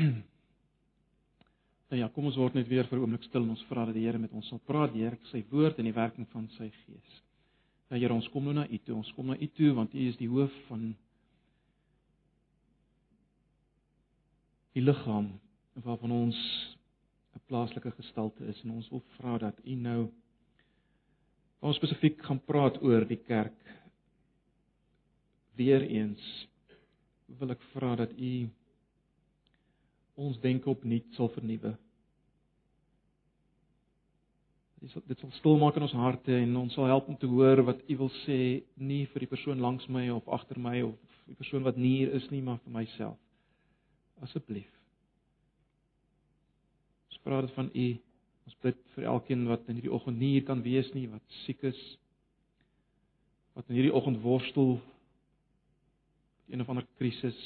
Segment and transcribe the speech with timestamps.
[1.90, 3.94] Nou ja, kom ons word net weer vir 'n oomblik stil en ons vra dat
[3.94, 6.68] die Here met ons sal praat, die Here sy woord en die werking van sy
[6.70, 7.22] gees.
[7.90, 8.94] Ja Here, ons kom nou na U toe.
[8.94, 10.94] Ons kom na U toe want U is die hoof van
[14.72, 15.32] die liggaam
[15.82, 16.38] waarvan ons
[17.34, 20.08] 'n plaaslike gestalte is en ons wil vra dat U nou
[21.60, 23.58] ons spesifiek gaan praat oor die kerk.
[25.56, 26.46] Weereens
[27.26, 28.48] wil ek vra dat U
[30.20, 31.72] ons denke opnuut sal vernuwe.
[34.80, 37.28] Dit sal dit sal stil maak in ons harte en ons sal help om te
[37.28, 38.38] hoor wat U wil sê,
[38.76, 42.14] nie vir die persoon langs my of agter my of die persoon wat nie hier
[42.16, 43.18] is nie, maar vir myself.
[44.24, 44.68] Asseblief.
[47.10, 47.88] Ons vra dit van U.
[48.48, 51.60] Ons bid vir elkeen wat in hierdie oggend nie hier kan wees nie, wat siek
[51.68, 51.80] is,
[53.56, 57.36] wat in hierdie oggend worstel met een of ander krisis.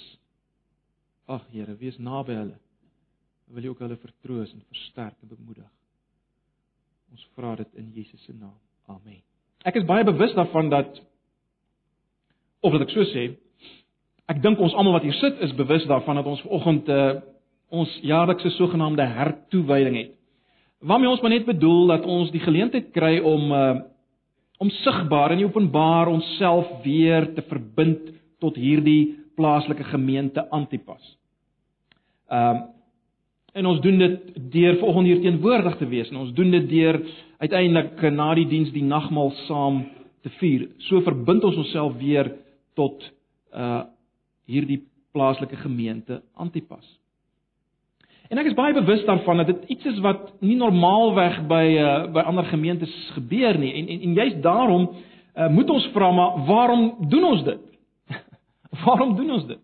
[1.29, 2.64] Ag Here, wees naby hulle
[3.53, 5.69] wil jy ook hulle vertroos en versterk en bemoedig.
[7.13, 8.57] Ons vra dit in Jesus se naam.
[8.91, 9.21] Amen.
[9.65, 10.99] Ek is baie bewus daarvan dat
[12.65, 13.29] of wat ek so sê,
[14.33, 17.09] ek dink ons almal wat hier sit is bewus daarvan dat ons vanoggend uh,
[17.75, 20.13] ons jaarlikse sogenaamde hertoewyding het.
[20.85, 23.75] Waarmee ons maar net bedoel dat ons die geleentheid kry om uh,
[24.63, 31.03] om sigbaar en openbaar onsself weer te verbind tot hierdie plaaslike gemeente Antipas.
[32.31, 32.63] Ehm um,
[33.55, 36.99] En ons doen dit deur vanoggend hier teenwoordig te wees en ons doen dit deur
[37.39, 39.85] uiteindelik na die diens die nagmaal saam
[40.27, 40.67] te vier.
[40.89, 42.33] So verbind ons onsself weer
[42.79, 43.11] tot
[43.55, 43.85] uh
[44.45, 44.83] hierdie
[45.17, 46.85] plaaslike gemeente Antipas.
[48.29, 51.93] En ek is baie bewus daarvan dat dit iets is wat nie normaalweg by uh
[52.13, 56.43] by ander gemeentes gebeur nie en en, en juist daarom uh moet ons vra maar
[56.51, 57.63] waarom doen ons dit?
[58.85, 59.63] waarom doen ons dit?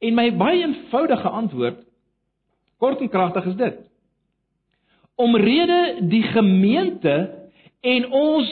[0.00, 1.84] En my baie eenvoudige antwoord
[2.80, 3.78] Kort en kragtig is dit.
[5.20, 7.14] Omrede die gemeente
[7.84, 8.48] en ons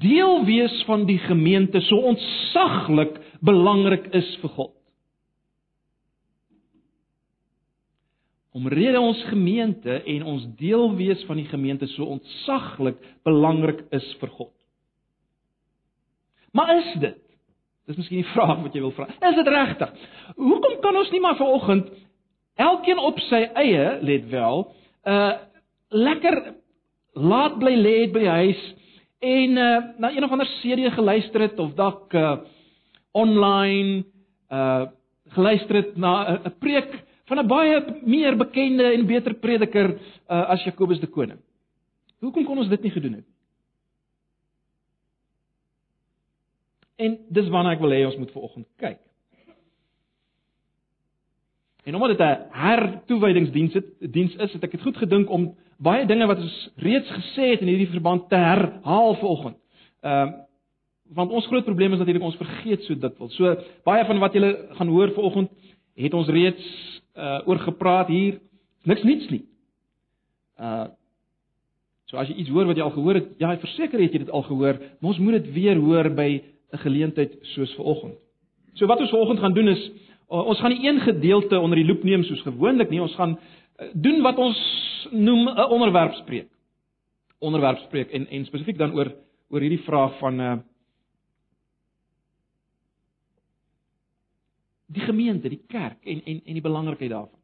[0.00, 4.74] deel wees van die gemeente so ontsaglik belangrik is vir God.
[8.56, 12.96] Omrede ons gemeente en ons deel wees van die gemeente so ontsaglik
[13.28, 14.54] belangrik is vir God.
[16.56, 17.24] Maar is dit?
[17.88, 19.06] Dis miskien die vraag wat jy wil vra.
[19.28, 19.92] Is dit regtig?
[20.36, 21.92] Hoekom kan ons nie maar vanoggend
[22.58, 24.66] Elkeen op sy eie, let wel,
[25.06, 25.32] uh
[25.88, 26.34] lekker
[27.16, 28.64] laat bly lê by die huis
[29.24, 29.68] en uh
[30.02, 32.36] na een of ander serie geluister het of dalk uh
[33.16, 34.04] online
[34.52, 34.90] uh
[35.32, 36.92] geluister het na 'n uh, preek
[37.30, 39.88] van 'n baie meer bekende en beter prediker
[40.28, 41.40] uh as Jakobus de Koning.
[42.20, 43.38] Hoekom kon ons dit nie gedoen het nie?
[46.98, 48.98] En dis waarna ek wil hê ons moet vanoggend kyk.
[51.88, 56.26] En omdat dit 'n hertoewydingsdiens diens is, het ek dit goed gedink om baie dinge
[56.26, 59.56] wat ons reeds gesê het in hierdie verband te herhaal vanoggend.
[60.00, 60.32] Ehm uh,
[61.08, 63.28] want ons groot probleem is natuurlik ons vergeet so dit wil.
[63.28, 65.50] So baie van wat julle gaan hoor vanoggend
[65.94, 66.64] het ons reeds
[67.16, 68.40] uh oor gepraat hier.
[68.82, 69.44] Niks niets nie.
[70.60, 70.86] Uh
[72.08, 74.30] So as jy iets hoor wat jy al gehoor het, ja, verseker het jy dit
[74.30, 78.14] al gehoor, maar ons moet dit weer hoor by 'n geleentheid soos vanoggend.
[78.74, 79.90] So wat ons vanoggend gaan doen is
[80.28, 83.00] Ons gaan nie een gedeelte onder die loep neem soos gewoonlik nie.
[83.00, 84.58] Ons gaan eh, doen wat ons
[85.10, 86.48] noem 'n onderwerp spreek.
[87.38, 89.12] Onderwerp spreek en en spesifiek dan oor
[89.48, 90.56] oor hierdie vraag van uh
[94.88, 97.38] die gemeente, die kerk en en en die belangrikheid daarvan.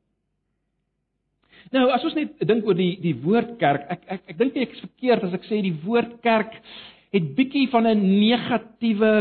[1.73, 4.77] Nou, as ons net dink oor die die woord kerk, ek ek ek dink ek
[4.77, 6.57] is verkeerd as ek sê die woord kerk
[7.15, 9.13] het bietjie van 'n negatiewe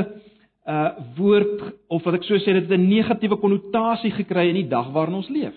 [0.66, 4.70] uh woord of wat ek so sê dit het 'n negatiewe konnotasie gekry in die
[4.70, 5.56] dag waarin ons leef.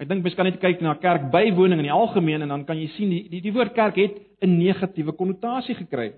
[0.00, 2.88] Ek dink mens kan net kyk na kerkbywoning in die algemeen en dan kan jy
[2.96, 6.12] sien die die, die woord kerk het 'n negatiewe konnotasie gekry.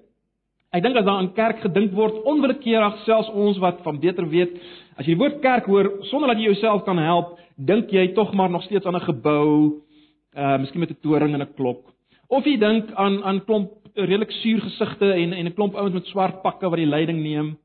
[0.73, 4.59] Ek dink as daar aan kerk gedink word onwillekeurig selfs ons wat van beter weet,
[4.97, 8.33] as jy die woord kerk hoor sonder dat jy jouself kan help, dink jy tog
[8.35, 9.83] maar nog steeds aan 'n gebou,
[10.35, 11.94] uh miskien met 'n toring en 'n klok.
[12.35, 16.07] Of jy dink aan aan klomp redelik suur gesigte en en 'n klomp ouens met
[16.07, 17.59] swart pakke wat die leiding neem.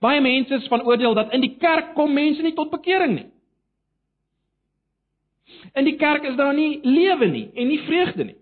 [0.00, 3.26] Baie mense is van oordeel dat in die kerk kom mense nie tot bekering nie.
[5.74, 8.36] In die kerk is daar nie lewe nie en nie vreugde nie.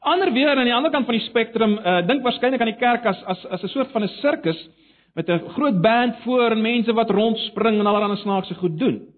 [0.00, 3.06] Ander weer aan die ander kant van die spektrum, uh, dink waarskynlik aan die kerk
[3.06, 4.68] as as as 'n soort van 'n sirkus
[5.14, 9.17] met 'n groot band voor en mense wat rondspring en allerlei snaakse goed doen.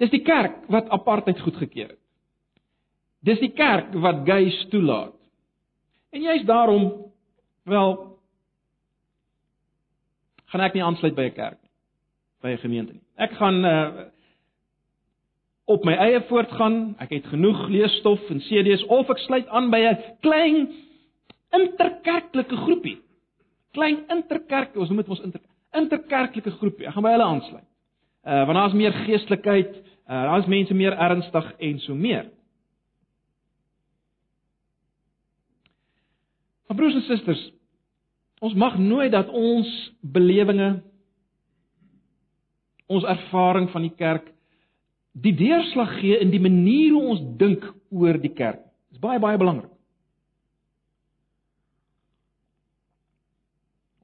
[0.00, 1.98] Dis die kerk wat apartheid goedgekeur het.
[3.22, 5.14] Dis die kerk wat gays toelaat.
[6.12, 6.88] En juist daarom
[7.64, 7.92] wel
[10.52, 11.60] gaan ek nie aansluit by 'n kerk
[12.42, 13.06] by 'n gemeente nie.
[13.16, 14.10] Ek gaan uh
[15.64, 16.94] op my eie voortgaan.
[16.98, 20.68] Ek het genoeg leesstof en CD's of ek sluit aan by 'n klein
[21.50, 22.98] interkerklike groepie.
[23.72, 25.40] Klein interkerk, ons noem dit ons inter
[25.72, 26.86] interkerklike groepie.
[26.86, 27.68] Ek gaan by hulle aansluit.
[28.22, 29.74] Uh want daar's meer geestelikheid,
[30.06, 32.30] uh daar's mense meer ernstig en so meer.
[36.66, 37.42] Maar broers en susters,
[38.40, 39.68] ons mag nooit dat ons
[40.00, 40.82] belewenisse
[42.92, 44.30] ons ervaring van die kerk
[45.12, 48.62] die deurslag gee in die manier hoe ons dink oor die kerk.
[48.88, 49.70] Dit is baie baie belangrik.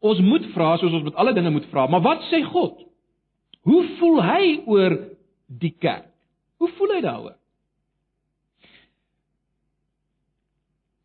[0.05, 2.85] Ons moet vra soos ons met alle dinge moet vra, maar wat sê God?
[3.69, 4.95] Hoe voel hy oor
[5.61, 6.09] die kerk?
[6.59, 7.35] Hoe voel hy daaroor?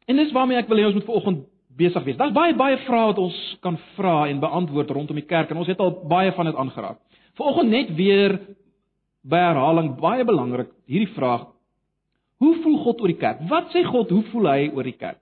[0.08, 1.44] En dis waarmee ek wil hê ons moet vanoggend
[1.78, 2.18] besig wees.
[2.20, 5.72] Daar's baie baie vrae wat ons kan vra en beantwoord rondom die kerk en ons
[5.72, 7.00] het al baie van dit aangeraak.
[7.40, 8.38] Vanoggend net weer
[9.24, 11.48] by herhaling baie belangrik hierdie vraag:
[12.44, 13.44] Hoe voel God oor die kerk?
[13.50, 15.20] Wat sê God, hoe voel hy oor die kerk?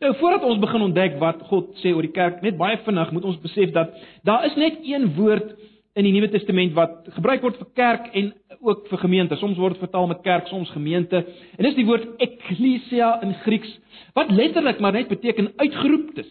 [0.00, 3.26] Nou voordat ons begin ontdek wat God sê oor die kerk, net baie vinnig moet
[3.28, 3.92] ons besef dat
[4.24, 5.52] daar is net een woord
[5.98, 9.38] in die Nuwe Testament wat gebruik word vir kerk en ook vir gemeente.
[9.40, 11.24] Soms word dit vertaal met kerk, soms gemeente.
[11.56, 13.72] En dis die woord ekklesia in Grieks
[14.14, 16.30] wat letterlik maar net beteken uitgeroeptes,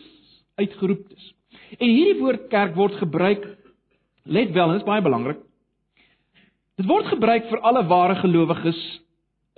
[0.59, 1.33] uitgeroeptes.
[1.77, 3.45] En hierdie woord kerk word gebruik
[4.29, 5.39] let wel, en dit is baie belangrik.
[6.79, 8.79] Dit word gebruik vir alle ware gelowiges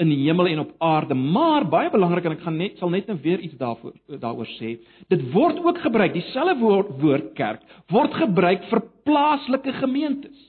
[0.01, 3.09] in die hemel en op aarde, maar baie belangrik en ek gaan net sal net
[3.09, 4.75] nou weer iets daarvoor daaroor sê.
[5.13, 10.47] Dit word ook gebruik, dieselfde woord woord kerk word gebruik vir plaaslike gemeentes.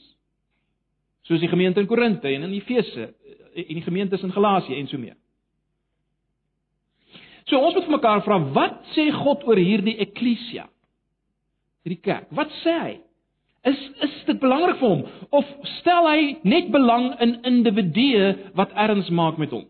[1.28, 3.10] Soos die gemeente in Korinte en in Efese
[3.52, 5.18] en die gemeentes in Galasië en so meer.
[7.50, 10.68] So ons moet vir mekaar vra, wat sê God oor hierdie eklesia?
[11.82, 12.30] Hierdie kerk.
[12.32, 12.92] Wat sê hy?
[13.62, 19.10] Is is dit belangrik vir hom of stel hy net belang in individue wat erns
[19.14, 19.68] maak met hom?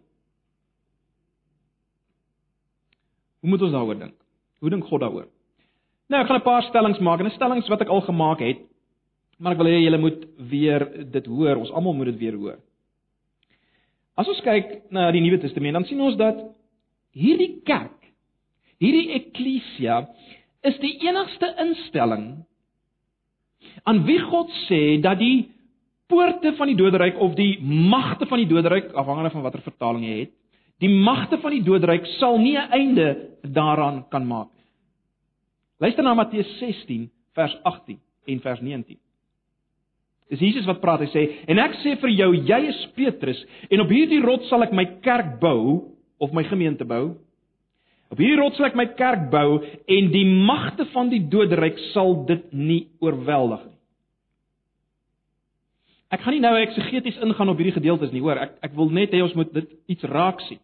[3.43, 4.17] Hoe moet ons daaroor dink?
[4.63, 5.27] Hoe dink God daaroor?
[6.09, 8.59] Nou, ek gaan 'n paar stellings maak en 'n stellings wat ek al gemaak het,
[9.39, 10.81] maar ek wil hê julle moet weer
[11.11, 11.57] dit hoor.
[11.57, 12.59] Ons almal moet dit weer hoor.
[14.17, 16.37] As ons kyk na die Nuwe Testament, dan sien ons dat
[17.13, 18.13] hierdie kerk,
[18.79, 20.07] hierdie eklesia
[20.63, 22.45] is die enigste instelling
[23.85, 25.49] aan wie God sê dat die
[26.09, 30.19] poorte van die doderyk of die magte van die doderyk afhangende van watter vertaling jy
[30.25, 30.33] het,
[30.83, 33.07] die magte van die doderyk sal nie 'n einde
[33.43, 34.65] daaraan kan maak nie.
[35.81, 38.99] Luister na Matteus 16 vers 18 en vers 19.
[40.33, 41.01] Dis Jesus wat praat.
[41.01, 44.63] Hy sê: "En ek sê vir jou, jy is Petrus, en op hierdie rots sal
[44.63, 47.17] ek my kerk bou of my gemeente bou."
[48.13, 52.19] Op hierdie rots sal ek my kerk bou en die magte van die doderyk sal
[52.29, 53.79] dit nie oorweldig nie.
[56.13, 58.37] Ek gaan nie nou eksegeties ingaan op hierdie gedeeltes nie, hoor.
[58.37, 60.61] Ek ek wil net hê ons moet dit iets raak sien.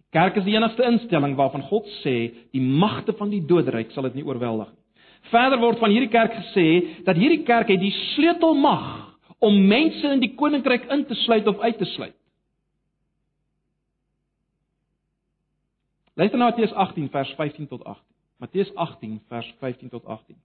[0.00, 2.16] Die kerk is die enigste instelling waarvan God sê
[2.52, 4.80] die magte van die doderyk sal dit nie oorweldig nie.
[5.30, 6.66] Verder word van hierdie kerk gesê
[7.04, 8.88] dat hierdie kerk het die sleutelmag
[9.44, 12.16] om mense in die koninkryk in te sluit of uit te sluit.
[16.14, 18.04] Luister na Matteus 18 vers 15 tot 18.
[18.36, 20.36] Matteus 18 vers 15 tot 18.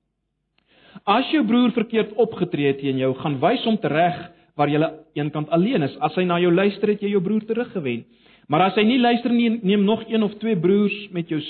[1.03, 4.21] As jou broer verkeerd opgetree het teen jou, gaan wys hom tereg
[4.57, 4.79] waar jy
[5.19, 5.97] eenkant alleen is.
[5.99, 8.05] As hy na jou luister, het jy jou broer teruggewen.
[8.47, 11.41] Maar as hy nie luister nie, neem nog een of twee broers met jou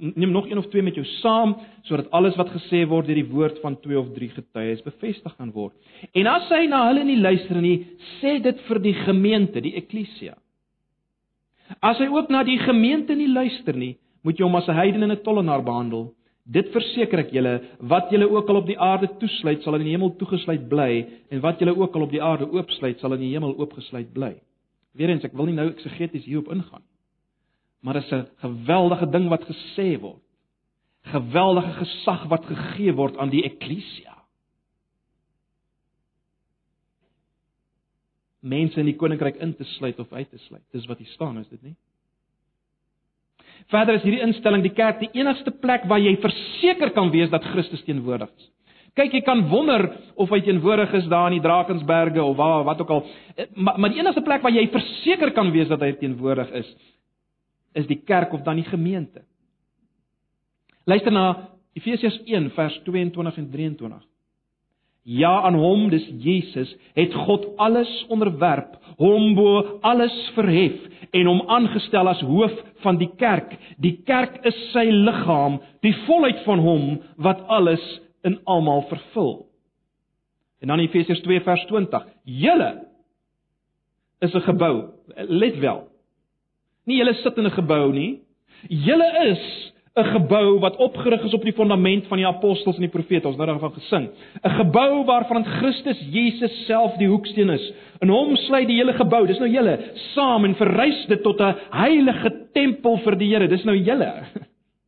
[0.00, 1.52] neem nog een of twee met jou saam,
[1.84, 5.52] sodat alles wat gesê word deur die woord van twee of drie getuies bevestig kan
[5.52, 5.76] word.
[6.16, 7.76] En as hy na hulle nie luister nie,
[8.22, 10.38] sê dit vir die gemeente, die eklesia.
[11.82, 15.02] As hy ook na die gemeente nie luister nie, moet jy hom as 'n heiden
[15.02, 16.12] en 'n tollenaar behandel.
[16.46, 19.90] Dit verseker ek julle, wat julle ook al op die aarde toesluit, sal in die
[19.90, 23.32] hemel toegesluit bly, en wat julle ook al op die aarde oopsluit, sal in die
[23.32, 24.36] hemel oopgesluit bly.
[24.94, 26.82] Weerens, ek wil nie nou eksegeties hierop ingaan.
[27.82, 30.22] Maar dit is 'n geweldige ding wat gesê word.
[31.02, 34.15] Geweldige gesag wat gegee word aan die eklesia.
[38.46, 40.64] Mense in die koninkryk in te sluit of uit te sluit.
[40.74, 41.76] Dis wat hier staan, is dit nie?
[43.72, 47.46] Verder is hierdie instelling die kerk die enigste plek waar jy verseker kan wees dat
[47.50, 48.50] Christus teenwoordig is.
[48.96, 52.80] Kyk, jy kan wonder of hy teenwoordig is daar in die Drakensberge of waar wat
[52.80, 53.02] ook al.
[53.52, 56.70] Maar, maar die enigste plek waar jy verseker kan wees dat hy teenwoordig is,
[57.76, 59.26] is die kerk of dan die gemeente.
[60.88, 61.26] Luister na
[61.76, 64.04] Efesiërs 1 vers 22 en 23.
[65.06, 70.80] Ja, aan hom, dis Jesus, het God alles onderwerp, hom bo alles verhef
[71.14, 73.54] en hom aangestel as hoof van die kerk.
[73.78, 76.88] Die kerk is sy liggaam, die volheid van hom
[77.22, 77.84] wat alles
[78.26, 79.46] in almal vervul.
[80.58, 82.06] En dan Efesiërs 2 vers 20.
[82.24, 82.72] Julle
[84.20, 84.90] is 'n gebou.
[85.14, 85.86] Let wel.
[86.84, 88.20] Nie julle sit in 'n gebou nie.
[88.68, 92.92] Julle is 'n gebou wat opgerig is op die fondament van die apostels en die
[92.92, 93.28] profete.
[93.28, 94.10] Ons nou daarvan gesing.
[94.44, 97.72] 'n Gebou waarvan Christus Jesus self die hoeksteen is.
[98.00, 99.78] In hom sluit die hele gebou, dis nou julle,
[100.12, 103.48] saam en verrys dit tot 'n heilige tempel vir die Here.
[103.48, 104.12] Dis nou julle.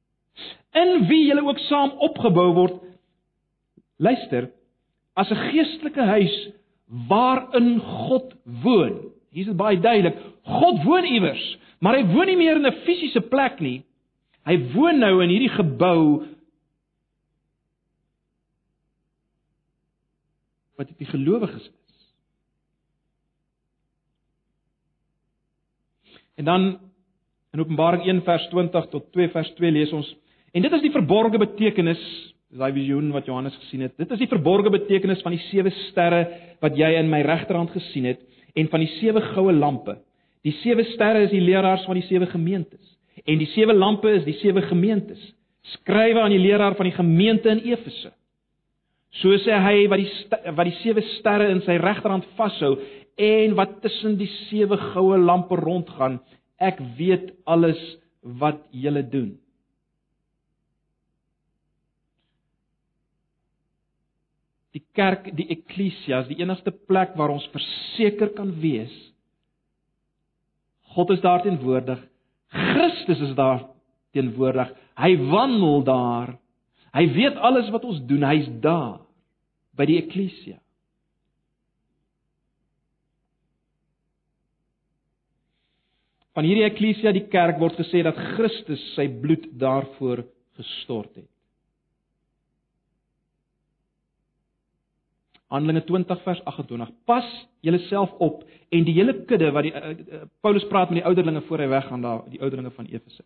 [0.83, 2.75] In wie julle ook saam opgebou word.
[3.99, 4.51] Luister,
[5.17, 6.51] as 'n geestelike huis
[7.09, 9.13] waarin God woon.
[9.33, 10.17] Hier is dit baie duidelik.
[10.43, 13.85] God woon iewers, maar hy woon nie meer in 'n fisiese plek nie.
[14.47, 16.03] Hy woon nou in hierdie gebou
[20.79, 21.75] wat die gelowiges is.
[26.39, 26.69] En dan
[27.51, 30.09] in Openbaring 1 vers 20 tot 2 vers 2 lees ons
[30.55, 32.03] en dit is die verborgde betekenis
[32.49, 33.97] dis daai visioen wat Johannes gesien het.
[34.01, 36.23] Dit is die verborgde betekenis van die sewe sterre
[36.65, 38.23] wat jy in my regterhand gesien het
[38.57, 39.99] en van die sewe goue lampe.
[40.47, 42.81] Die sewe sterre is die leraars van die sewe gemeentes.
[43.29, 45.21] En die sewe lampe is die sewe gemeentes.
[45.75, 48.13] Skrywe aan die leraar van die gemeente in Efese.
[49.21, 52.77] So sê hy wat die wat die sewe sterre in sy regterhand vashou
[53.19, 56.21] en wat tussen die sewe goue lampe rondgaan.
[56.61, 57.81] Ek weet alles
[58.41, 59.37] wat julle doen.
[64.77, 68.95] Die kerk, die eklesia, is die enigste plek waar ons verseker kan wees
[70.99, 72.01] God is daar teenwoordig
[72.53, 73.67] Christus is daar
[74.17, 74.71] teenwoordig.
[74.99, 76.37] Hy wandel daar.
[76.97, 78.25] Hy weet alles wat ons doen.
[78.25, 79.01] Hy's daar
[79.79, 80.59] by die eklesia.
[86.39, 90.23] Van hierdie eklesia, die kerk word gesê dat Christus sy bloed daarvoor
[90.59, 91.31] gestort het.
[95.49, 96.91] Handelinge 20 vers 28.
[97.09, 97.27] Pas
[97.65, 101.41] julleself op en die hele kudde wat die uh, uh, Paulus praat met die ouderlinge
[101.49, 103.25] voor hy weggaan daar, die ouderlinge van Efese.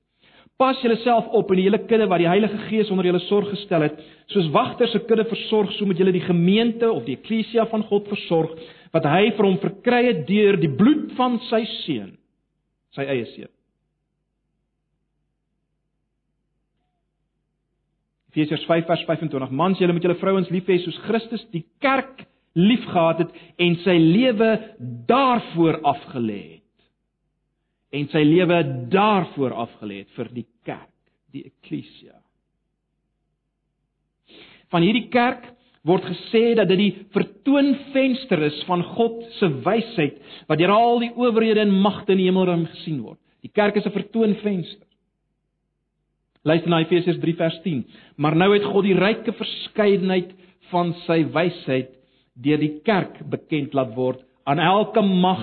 [0.57, 3.89] Pas julleself op en die hele kudde wat die Heilige Gees onder julle sorg gestel
[3.89, 3.99] het,
[4.31, 8.07] soos wagters se kudde versorg, so moet julle die gemeente of die eklesia van God
[8.13, 8.55] versorg
[8.93, 12.15] wat hy vir hom verkry het deur die bloed van sy seun,
[12.95, 13.52] sy eie seun.
[18.33, 19.51] Efesiërs 5 vers 25.
[19.53, 22.25] Mans, julle moet julle vrouens lief hê soos Christus die kerk
[22.57, 24.51] liefgehad het en sy lewe
[25.09, 26.87] daarvoor afgelê het.
[27.93, 28.63] En sy lewe
[28.93, 30.93] daarvoor afgelê het vir die kerk,
[31.33, 32.17] die eklesia.
[34.73, 35.51] Van hierdie kerk
[35.85, 41.13] word gesê dat dit die vertoonvenster is van God se wysheid wat deur al die
[41.19, 43.21] owerhede en magte in die hemelruim gesien word.
[43.43, 44.87] Die kerk is 'n vertoonvenster.
[46.43, 47.85] Luister na Efesiërs 3 vers 10.
[48.19, 50.33] Maar nou het God die ryke verskeidenheid
[50.73, 51.93] van sy wysheid
[52.43, 55.43] deur die kerk bekend laat word aan elke mag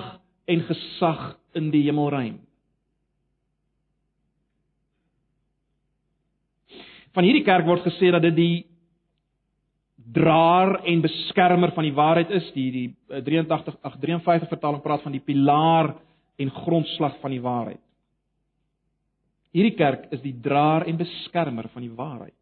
[0.50, 1.20] en gesag
[1.56, 2.40] in die hemelruim.
[7.14, 8.56] Van hierdie kerk word gesê dat dit die
[10.14, 12.46] draer en beskermer van die waarheid is.
[12.54, 12.86] Die die
[13.26, 15.94] 83 ag 53 vertaling praat van die pilaar
[16.40, 17.82] en grondslag van die waarheid.
[19.54, 22.36] Hierdie kerk is die draer en beskermer van die waarheid.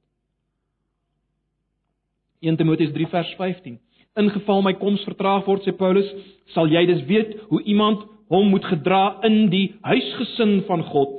[2.45, 3.79] 1 Timoteus 3 vers 15.
[4.19, 6.07] Ingeval my koms vertraag word, sê Paulus,
[6.55, 11.17] sal jy dus weet hoe iemand hom moet gedra in die huisgesin van God.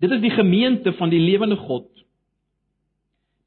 [0.00, 1.88] Dit is die gemeente van die lewende God.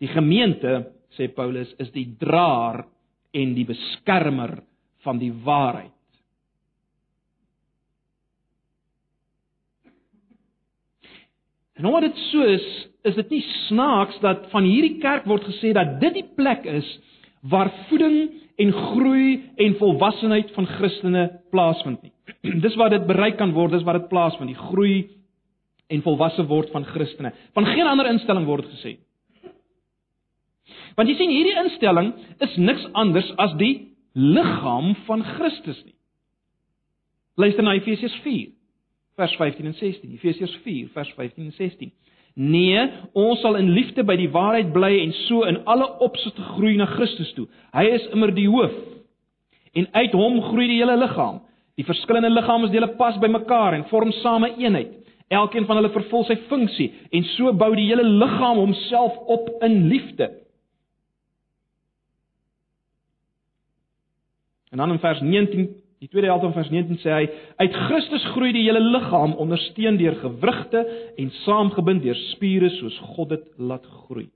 [0.03, 2.84] Die gemeente, sê Paulus, is die draer
[3.38, 4.60] en die beskermer
[5.05, 5.96] van die waarheid.
[11.80, 12.68] En omdat dit so is,
[13.08, 16.88] is dit nie snaaks dat van hierdie kerk word gesê dat dit die plek is
[17.42, 18.30] waar voeding
[18.62, 21.24] en groei en volwassenheid van Christene
[21.54, 22.13] plaasvind nie.
[22.66, 24.98] Dis waar dit bereik kan word, dis waar dit plaasvind, die groei
[25.92, 27.34] en volwasse word van Christene.
[27.58, 28.94] Van geen ander instelling word dit gesê.
[30.96, 32.13] Want jy sien hierdie instelling
[32.44, 33.74] is niks anders as die
[34.13, 35.96] liggaam van Christus nie.
[37.40, 38.51] Luister na Efesiërs 4
[39.15, 40.13] vers 15 en 16.
[40.13, 41.91] Efesiërs 4 vers 15 en 16.
[42.34, 46.77] Nee, ons sal in liefde by die waarheid bly en so in alle opsigte groei
[46.80, 47.48] na Christus toe.
[47.75, 48.75] Hy is immer die hoof.
[49.75, 51.41] En uit hom groei die hele liggaam.
[51.80, 54.96] Die verskillende liggaamsdele pas by mekaar en vorm same eenheid.
[55.32, 59.86] Elkeen van hulle vervul sy funksie en so bou die hele liggaam homself op in
[59.91, 60.27] liefde.
[64.72, 65.68] En dan in vers 19,
[66.01, 67.25] die tweede helfte van vers 19 sê hy:
[67.62, 70.81] "Uit Christus groei die hele liggaam ondersteun deur gewrigte
[71.17, 74.31] en saamgebind deur spiere soos God dit laat groei."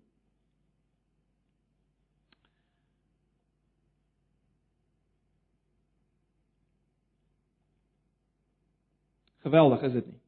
[9.41, 10.21] Geweldig is dit nie?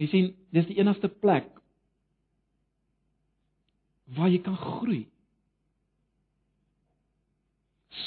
[0.00, 1.48] Jy sien, dis die enigste plek
[4.16, 5.04] waar jy kan groei.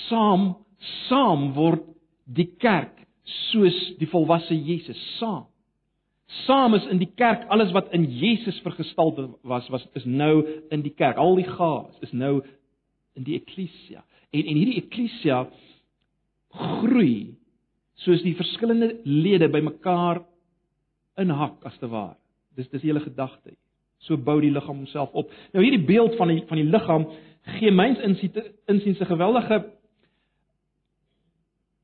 [0.07, 0.53] Saam,
[1.07, 1.85] saam word
[2.25, 3.03] die kerk
[3.51, 5.45] soos die volwasse Jesus saam.
[6.45, 10.41] Saam is in die kerk alles wat in Jesus vergestalte was, was is nou
[10.73, 11.17] in die kerk.
[11.21, 12.39] Al die gaas is nou
[13.13, 14.03] in die eklesia.
[14.33, 15.43] En en hierdie eklesia
[16.53, 17.35] groei
[18.03, 20.23] soos die verskillende lede bymekaar
[21.21, 22.15] inhak as te waar.
[22.57, 23.53] Dis dis die hele gedagte.
[24.03, 25.29] So bou die liggaam homself op.
[25.53, 27.07] Nou hierdie beeld van die van die liggaam
[27.59, 29.63] gee myns insiens 'n geweldige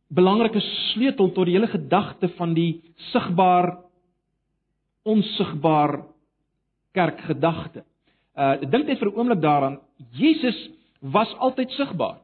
[0.09, 0.61] belangrike
[0.91, 3.77] sleutel tot die hele gedagte van die sigbaar
[5.05, 6.01] onsigbaar
[6.97, 7.85] kerkgedagte.
[8.35, 9.79] Uh dink net vir 'n oomblik daaraan,
[10.11, 12.17] Jesus was altyd sigbaar.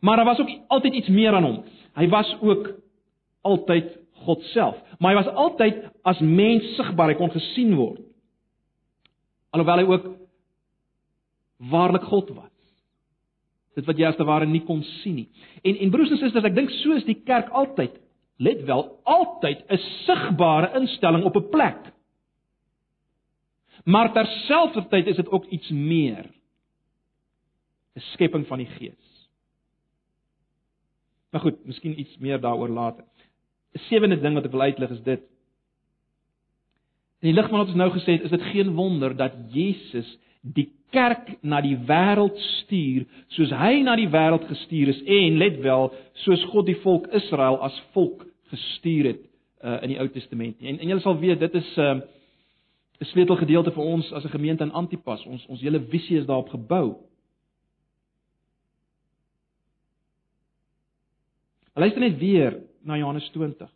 [0.00, 1.64] Maar daar was ook altyd iets meer aan hom.
[1.94, 2.74] Hy was ook
[3.40, 8.00] altyd God self, maar hy was altyd as mens sigbaar, hy kon gesien word.
[9.50, 10.06] Alhoewel hy ook
[11.56, 12.55] waarlik God was.
[13.76, 15.28] Dit wat jy as te ware nie kon sien nie.
[15.62, 17.98] En en broers en susters, ek dink so is die kerk altyd,
[18.40, 21.92] let wel, altyd 'n sigbare instelling op 'n plek.
[23.84, 26.26] Maar terselfdertyd is dit ook iets meer.
[27.96, 29.28] 'n Skepping van die Gees.
[31.30, 33.04] Maar goed, miskien iets meer daaroor later.
[33.74, 35.20] 'n Sewende ding wat ek wil uitlig is dit.
[37.20, 40.18] In die lig van wat ons nou gesê het, is dit geen wonder dat Jesus
[40.40, 45.60] die kerk na die wêreld stuur soos hy na die wêreld gestuur is en let
[45.64, 45.90] wel,
[46.24, 49.22] soos God die volk Israel as volk gestuur het
[49.64, 50.60] uh, in die Ou Testament.
[50.60, 52.14] En en julle sal weet dit is 'n uh,
[53.00, 55.24] 'n sleutelgedeelte vir ons as 'n gemeente in Antipas.
[55.26, 56.96] Ons ons hele visie is daarop gebou.
[61.74, 63.75] Luister net weer na Johannes 20.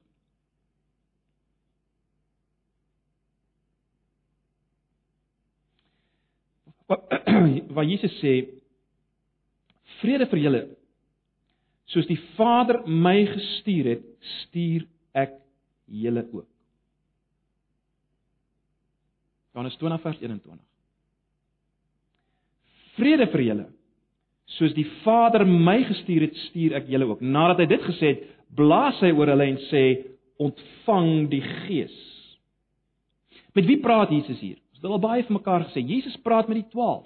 [7.74, 8.34] Waar Jesus sê
[10.00, 10.62] vrede vir julle
[11.90, 14.02] soos die Vader my gestuur het,
[14.44, 14.84] stuur
[15.18, 15.32] ek
[15.90, 16.46] julle ook.
[19.50, 20.60] Johannes 20 vers 21.
[22.94, 23.66] Vrede vir julle
[24.58, 27.20] soos die Vader my gestuur het, stuur ek julle ook.
[27.22, 28.24] Nadat hy dit gesê het,
[28.58, 29.84] blaas hy oor hulle en sê:
[30.42, 31.94] "Ontvang die Gees."
[33.54, 34.58] Met wie praat Jesus hier?
[34.80, 37.02] Ons het al baie vir mekaar gesê, Jesus praat met die 12.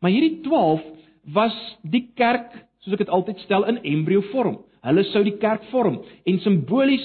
[0.00, 0.84] Maar hierdie 12
[1.36, 2.48] was die kerk,
[2.80, 4.62] soos ek dit altyd stel, in embrio vorm.
[4.84, 7.04] Hulle sou die kerk vorm en simbolies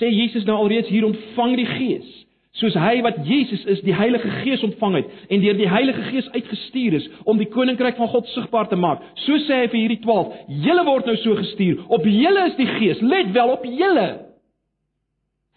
[0.00, 2.10] sê Jesus nou alreeds hier ontvang die Gees
[2.58, 6.28] soos hy wat Jesus is die Heilige Gees ontvang het en deur die Heilige Gees
[6.34, 9.00] uitgestuur is om die koninkryk van God sigbaar te maak.
[9.24, 10.34] So sê hy vir hierdie 12:
[10.66, 11.84] "Julle word nou so gestuur.
[11.88, 13.00] Op julle is die Gees.
[13.00, 14.08] Let wel op julle.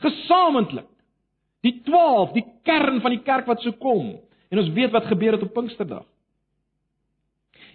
[0.06, 0.88] Gesamentlik.
[1.66, 4.14] Die 12, die kern van die kerk wat sou kom.
[4.54, 6.06] En ons weet wat gebeur het op Pinksterdag.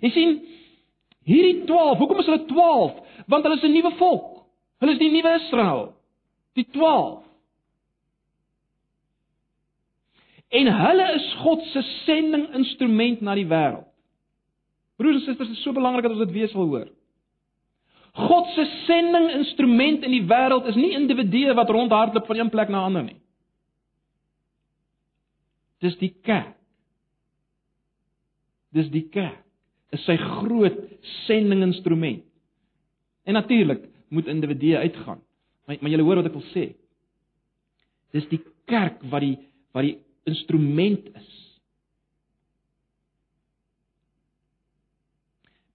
[0.00, 0.36] Jy sien,
[1.28, 3.00] hierdie 12, hoekom is hulle 12?
[3.32, 4.28] Want hulle is 'n nuwe volk.
[4.80, 5.92] Hulle is die nuwe Israel.
[6.54, 7.20] Die 12
[10.50, 13.86] En hulle is God se sending instrument na die wêreld.
[14.98, 16.88] Broers en susters, dit is so belangrik dat ons dit weer sal hoor.
[18.18, 22.68] God se sending instrument in die wêreld is nie individue wat rondhardloop van een plek
[22.68, 23.20] na ander nie.
[25.80, 26.56] Dis die kerk.
[28.76, 29.42] Dis die kerk.
[29.90, 30.76] Is sy groot
[31.26, 32.22] sending instrument.
[33.26, 33.82] En natuurlik
[34.14, 35.22] moet individue uitgaan.
[35.66, 36.64] Maar maar julle hoor wat ek wil sê.
[38.14, 39.36] Dis die kerk wat die
[39.74, 39.96] wat die
[40.30, 41.28] instrument is.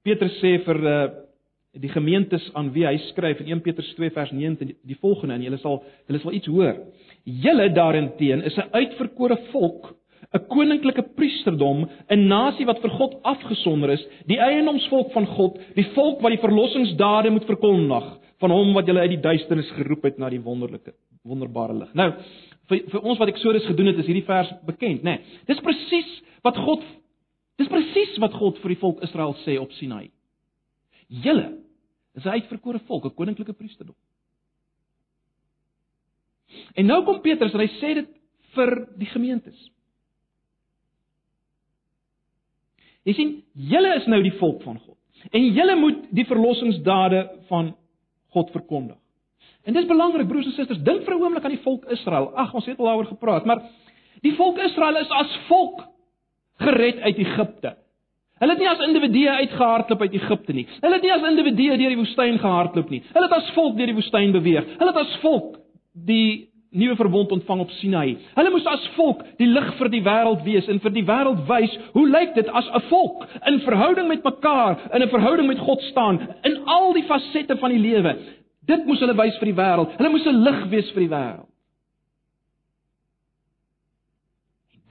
[0.06, 0.98] Petrus sê vir uh,
[1.82, 5.46] die gemeentes aan wie hy skryf in 1 Petrus 2 vers 9 die, volgende en
[5.46, 6.80] julle sal julle sal iets hoor.
[7.26, 9.96] Julle daarenteen is 'n uitverkore volk,
[10.34, 15.90] 'n koninklike priesterdom, 'n nasie wat vir God afgesonder is, die eienoomsvolk van God, die
[15.96, 20.18] volk wat die verlossingsdade moet verkondig van hom wat julle uit die duisternis geroep het
[20.18, 21.94] na die wonderlike wonderbare lig.
[21.94, 22.12] Nou,
[22.70, 25.18] vir vir ons wat Eksodus gedoen het, is hierdie vers bekend, né?
[25.18, 26.84] Nee, dis presies wat God
[27.58, 30.10] dis presies wat God vir die volk Israel sê op Sinai.
[31.08, 31.65] Julle
[32.16, 33.96] is 'n uitverkore volk, 'n koninklike priesterdom.
[36.74, 38.10] En nou kom Petrus en hy sê dit
[38.56, 39.72] vir die gemeentes.
[43.06, 44.98] Jy sien, julle is nou die volk van God.
[45.32, 47.76] En julle moet die verlossingsdade van
[48.34, 48.98] God verkondig.
[49.66, 52.36] En dis belangrik broers en susters, dink vir 'n oomblik aan die volk Israel.
[52.36, 53.62] Ag, ons het al daaroor gepraat, maar
[54.22, 55.82] die volk Israel is as volk
[56.58, 57.78] gered uit Egipte.
[58.46, 60.68] Hulle het nie as individue uitgehardloop uit Egipte nie.
[60.78, 63.00] Hulle het nie as individue deur die woestyn gehardloop nie.
[63.16, 64.68] Hulle het as volk deur die woestyn beweeg.
[64.78, 65.56] Hulle het as volk
[66.06, 68.12] die nuwe verbond ontvang op Sinaï.
[68.36, 71.74] Hulle moes as volk die lig vir die wêreld wees en vir die wêreld wys
[71.96, 75.82] hoe lyk dit as 'n volk in verhouding met mekaar, in 'n verhouding met God
[75.90, 78.16] staan in al die fasette van die lewe.
[78.68, 79.98] Dit moes hulle wys vir die wêreld.
[79.98, 81.50] Hulle moes 'n lig wees vir die wêreld.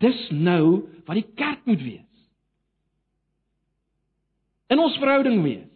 [0.01, 2.14] Dis nou wat die kerk moet wees.
[4.75, 5.71] In ons verhouding wees.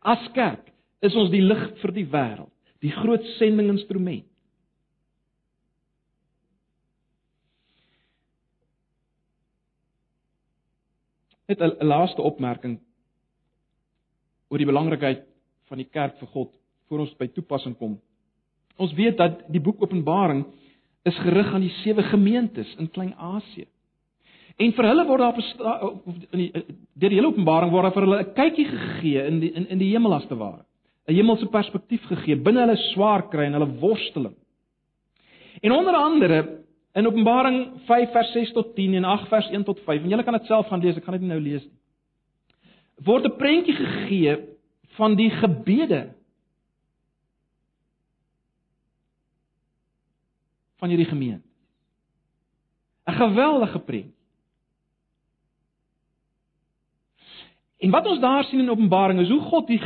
[0.00, 0.70] As kerk
[1.04, 4.24] is ons die lig vir die wêreld, die groot sendinginstrument.
[11.44, 12.78] Net 'n laaste opmerking
[14.48, 15.26] oor die belangrikheid
[15.68, 16.52] van die kerk vir God
[16.88, 18.00] voor ons by toepassing kom.
[18.76, 20.44] Ons weet dat die boek Openbaring
[21.04, 23.66] is gerig aan die sewe gemeentes in Klein-Asië.
[24.56, 26.50] En vir hulle word daar of in die
[26.94, 29.78] deur die hele Openbaring word daar vir hulle 'n kykie gegee in die in in
[29.78, 30.64] die hemel as te ware.
[31.08, 34.34] 'n Hemelse perspektief gegee binne hulle swaar kry en hulle worsteling.
[35.62, 36.64] En onder andere
[36.94, 40.22] in Openbaring 5 vers 6 tot 10 en 8 vers 1 tot 5 en julle
[40.22, 41.78] kan dit self gaan lees, ek gaan dit nie nou lees nie.
[43.04, 44.38] Word 'n prentjie gegee
[44.96, 46.14] van die gebede
[50.78, 51.48] van hierdie gemeente.
[53.06, 54.13] 'n Geweldige prent.
[57.84, 59.80] En wat ons daar sien in Openbaring is hoe God die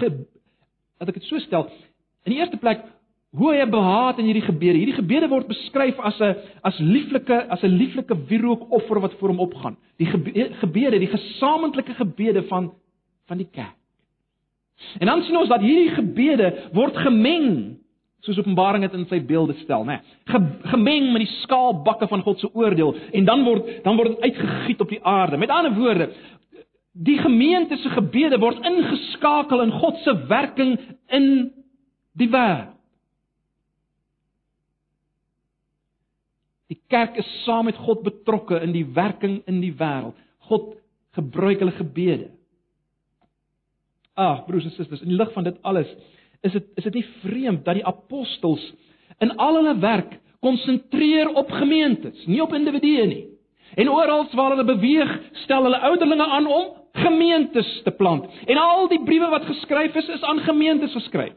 [0.99, 1.67] dat ek dit so stel.
[2.27, 2.85] In die eerste plek
[3.37, 4.79] hoe hy behaat in hierdie gebede.
[4.81, 9.41] Hierdie gebede word beskryf as 'n as lieflike as 'n lieflike wierookoffer wat voor hom
[9.41, 9.77] opgaan.
[9.99, 12.73] Die gebede, die gesamentlike gebede van
[13.27, 13.77] van die kerk.
[14.99, 17.77] En dan sien ons dat hierdie gebede word gemeng
[18.21, 20.01] soos Openbaring dit in sy beelde stel, né?
[20.01, 20.41] Nee,
[20.73, 24.81] gemeng met die skaalbakke van God se oordeel en dan word dan word dit uitgegiet
[24.81, 25.37] op die aarde.
[25.37, 26.11] Met ander woorde,
[26.99, 30.75] die gemeente se gebede word ingeskakel in God se werking
[31.15, 31.29] in
[32.19, 32.75] die wêreld.
[36.69, 40.19] Die kerk is saam met God betrokke in die werking in die wêreld.
[40.51, 40.75] God
[41.17, 42.29] gebruik hulle gebede.
[44.19, 45.89] Ag, broers en susters, in die lig van dit alles,
[46.43, 48.65] is dit is dit nie vreemd dat die apostels
[49.23, 53.25] in al hulle werk konsentreer op gemeentes, nie op individue nie.
[53.79, 58.27] En oral waar hulle beweeg, stel hulle ouderlinge aan om gemeentes te plant.
[58.47, 61.35] En al die briewe wat geskryf is, is aan gemeentes geskryf.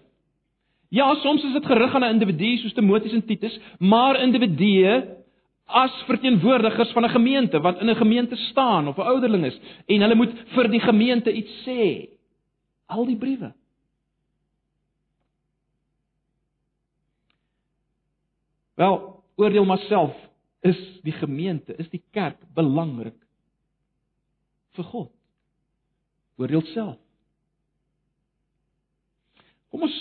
[0.91, 5.21] Ja, soms is dit gerig aan 'n individu soos Timoteus en Titus, maar individue
[5.65, 10.01] as verteenwoordigers van 'n gemeente wat in 'n gemeente staan of 'n ouderling is en
[10.01, 12.09] hulle moet vir die gemeente iets sê.
[12.85, 13.53] Al die briewe.
[18.75, 20.15] Wel, oordeel maar self,
[20.61, 23.17] is die gemeente, is die kerk belangrik
[24.71, 25.20] vir God?
[26.39, 26.97] Oordeel self.
[29.71, 29.99] Kom ons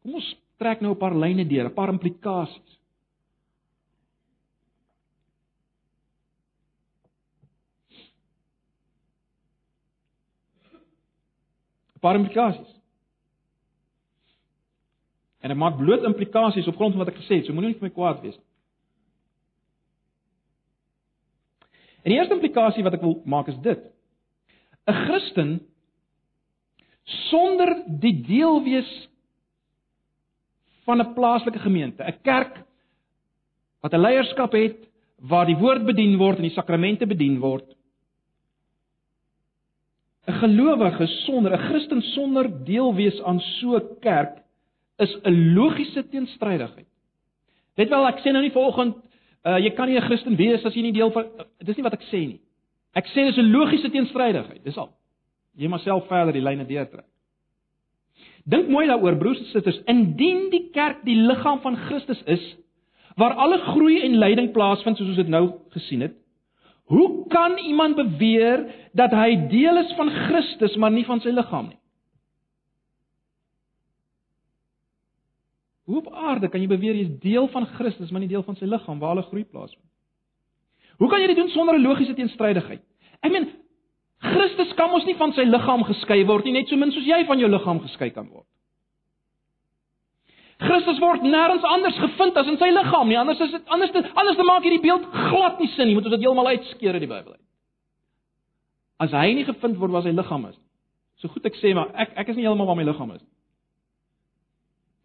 [0.00, 2.78] Kom ons trek nou 'n paar lyne deur, 'n paar implikasies.
[12.00, 12.80] Paar implikasies.
[15.40, 17.88] En ek maak bloot implikasies op grond van wat ek gesê het, so moenie vir
[17.88, 18.49] my kwaad wees nie.
[22.02, 23.80] En die eerste implikasie wat ek wil maak is dit.
[24.88, 25.50] 'n Christen
[27.28, 28.90] sonder die deel wees
[30.86, 32.64] van 'n plaaslike gemeente, 'n kerk
[33.80, 34.88] wat 'n leierskap het
[35.20, 37.76] waar die woord bedien word en die sakramente bedien word.
[40.26, 44.42] 'n Gelowige sonder 'n Christen sonder deel wees aan so 'n kerk
[44.98, 46.88] is 'n logiese teenstrydigheid.
[47.76, 48.96] Net wel ek sê nou nie vanoggend
[49.44, 51.84] uh, jy kan nie 'n Christen wees as jy nie deel van uh, dis nie
[51.84, 52.40] wat ek sê nie.
[52.94, 54.90] Ek sê dis 'n logiese teenstrydigheid, dis al.
[55.56, 57.06] Jy moet self verder die lyne deurtrek.
[58.44, 62.56] Dink mooi daaroor broers en susters, indien die kerk die liggaam van Christus is
[63.16, 66.14] waar alle groei en lyding plaasvind soos ons dit nou gesien het,
[66.90, 68.64] hoe kan iemand beweer
[68.96, 71.79] dat hy deel is van Christus maar nie van sy liggaam nie?
[75.90, 78.54] Hoe op aarde kan jy beweer jy is deel van Christus, maar nie deel van
[78.54, 79.88] sy liggaam waar alle groei plaasvind?
[81.02, 82.82] Hoe kan jy dit doen sonder 'n logiese teenstrydigheid?
[83.26, 83.48] Ek meen,
[84.22, 87.24] Christus kan mos nie van sy liggaam geskei word nie, net so min soos jy
[87.26, 88.46] van jou liggaam geskei kan word.
[90.60, 93.18] Christus word nêrens anders gevind as in sy liggaam nie.
[93.18, 95.94] Anders is dit anders te, anders te maak hierdie beeld glad nie sin nie.
[95.94, 97.46] Moet ons dit heeltemal uitskeer uit die Bybel uit.
[99.00, 100.58] As hy nie gevind word waar sy liggaam is.
[101.18, 103.39] So goed ek sê maar ek ek is nie heeltemal waar my liggaam is nie.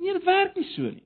[0.05, 1.03] Nee, dit werk nie so nie.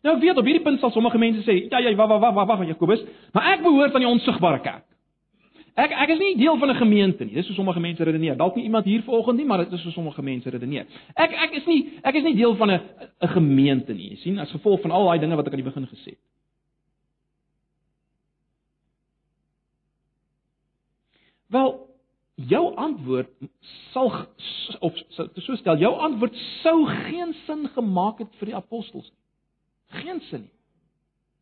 [0.00, 2.46] Nou ek weet op hierdie punt sal sommige mense sê, ja ja, wag wag wag
[2.48, 3.02] wag Jakobus,
[3.36, 4.86] maar ek behoort aan die onsigbare kerk.
[5.76, 7.34] Ek ek is nie deel van 'n gemeente nie.
[7.34, 8.36] Dis hoe sommige mense redeneer.
[8.36, 10.86] Dalk nie iemand hier vanoggend nie, maar dit is hoe sommige mense redeneer.
[11.14, 12.80] Ek ek is nie ek is nie deel van 'n
[13.20, 14.10] 'n gemeente nie.
[14.10, 16.18] Jy sien, as gevolg van al daai dinge wat ek aan die begin gesê het.
[21.48, 21.89] Wel,
[22.48, 23.30] jou antwoord
[23.92, 24.10] sal
[24.80, 24.96] of
[25.34, 30.02] so stel, jou antwoord sou geen sin gemaak het vir die apostels nie.
[30.02, 30.56] Geen sin nie.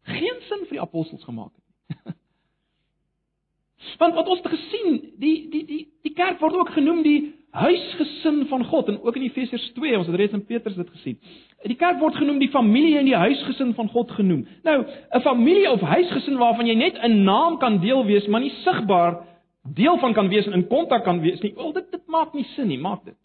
[0.08, 2.14] Geen sin vir die apostels gemaak het nie.
[4.00, 7.18] Want wat ons het gesien, die die die die kerk word ook genoem die
[7.58, 11.16] huisgesin van God en ook in Efesiërs 2, ons het reeds in Petrus dit gesien.
[11.64, 14.46] Die kerk word genoem die familie en die huisgesin van God genoem.
[14.62, 18.54] Nou, 'n familie of huisgesin waarvan jy net 'n naam kan deel wees, maar nie
[18.64, 19.24] sigbaar
[19.62, 21.54] deel van kan wees en in kontak kan wees nie.
[21.54, 23.16] Wel, dit dit maak nie sin nie, maak dit.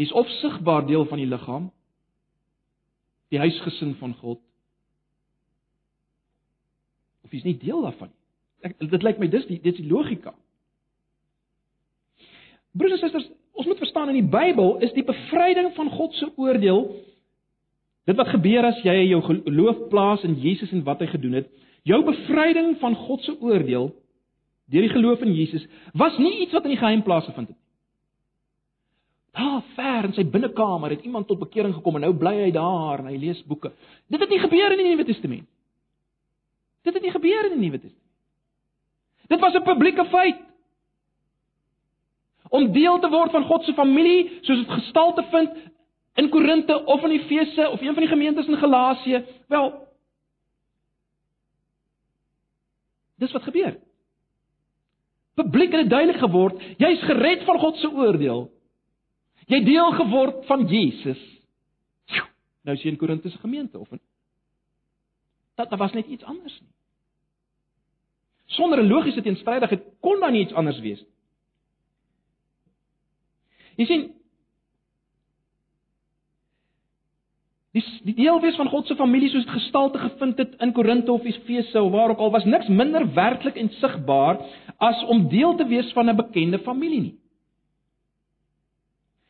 [0.00, 1.66] Dis of sigbaar deel van die liggaam,
[3.28, 4.40] die huisgesin van God.
[7.24, 8.16] Of jy's nie deel daarvan nie.
[8.70, 10.32] Ek dit lyk my dis die dit is die logika.
[12.72, 16.30] Broers en susters, ons moet verstaan in die Bybel is die bevryding van God se
[16.36, 16.84] oordeel
[18.08, 21.50] dit wat gebeur as jy jou geloof plaas in Jesus en wat hy gedoen het,
[21.82, 23.90] jou bevryding van God se oordeel
[24.70, 25.66] deur die geloof in Jesus
[25.98, 27.66] was nie iets wat in die geheim plaasgevind het nie.
[29.30, 33.02] Daar ver in sy binnekamer het iemand tot bekering gekom en nou bly hy daar
[33.02, 33.70] en hy lees boeke.
[34.10, 35.46] Dit het nie gebeur in die Nuwe Testament.
[36.86, 38.06] Dit het nie gebeur in die Nuwe Testament.
[39.30, 40.40] Dit was 'n publieke feit.
[42.50, 45.50] Om deel te word van God se familie, soos dit gestalte vind
[46.14, 49.88] in Korinte of in Efese of een van die gemeentes in Galasië, wel
[53.20, 53.76] Dis wat gebeur.
[55.34, 58.46] Publiek het duidelik geword, jy's gered van God se oordeel.
[59.46, 61.20] Jy deel geword van Jesus.
[62.64, 64.00] Nou sien Korinte se gemeente of in
[65.60, 66.72] dat daar was net iets anders nie.
[68.46, 71.16] Sonder 'n logiese teenstrydigheid kon daar nie iets anders wees nie.
[73.76, 74.14] Jy sien
[77.70, 81.12] Die die deel wees van God se familie soos dit gestalte gevind het in Korinte
[81.12, 84.40] of Efese of waar ook al was niks minder werklik en sigbaar
[84.82, 87.14] as om deel te wees van 'n bekende familie nie.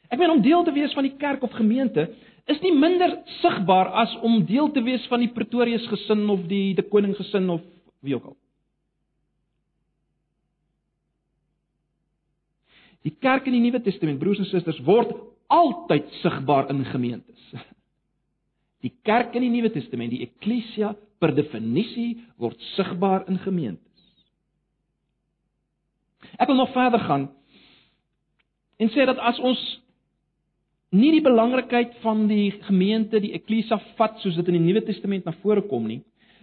[0.09, 2.09] Ek meen om deel te wees van die kerk of gemeente
[2.46, 6.74] is nie minder sigbaar as om deel te wees van die Pretorius gesin of die
[6.74, 7.61] die koning gesin of
[8.00, 8.37] wie ook al.
[13.03, 15.12] Die kerk in die Nuwe Testament, broers en susters, word
[15.46, 17.53] altyd sigbaar in gemeentes.
[18.85, 23.87] Die kerk in die Nuwe Testament, die eklesia per definisie word sigbaar in gemeentes.
[26.40, 27.29] Ek wil nog verder gaan
[28.81, 29.61] en sê dat as ons
[30.97, 35.29] nie die belangrikheid van die gemeente, die eklesia vat soos dit in die Nuwe Testament
[35.29, 36.01] na vore kom nie,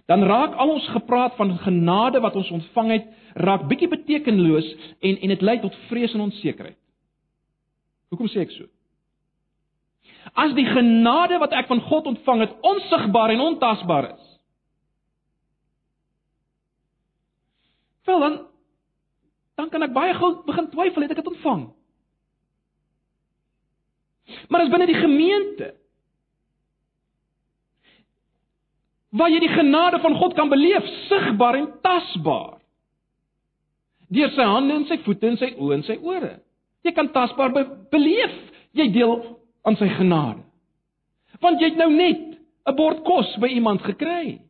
[0.08, 3.10] dan raak al ons gepraat van genade wat ons ontvang het,
[3.44, 4.70] raak bietjie betekenloos
[5.02, 6.78] en en dit lei tot vrees en onsekerheid.
[8.14, 8.70] Hoekom sê ek so?
[10.38, 14.28] As die genade wat ek van God ontvang het onsigbaar en ontasbaar is.
[18.06, 18.38] Wel dan
[19.58, 21.64] dan kan ek baie gou begin twyfel het ek dit ontvang.
[24.52, 25.72] Maar as binne die gemeente
[29.18, 32.60] waar jy die genade van God kan beleef, sigbaar en tasbaar.
[34.14, 36.36] Deur sy hande en sy voete en sy oë en sy ore.
[36.86, 38.36] Jy kan tasbaar be beleef
[38.78, 39.16] jy deel
[39.68, 40.44] aan sy genade.
[41.44, 44.42] Want jy het nou net 'n bord kos by iemand gekry.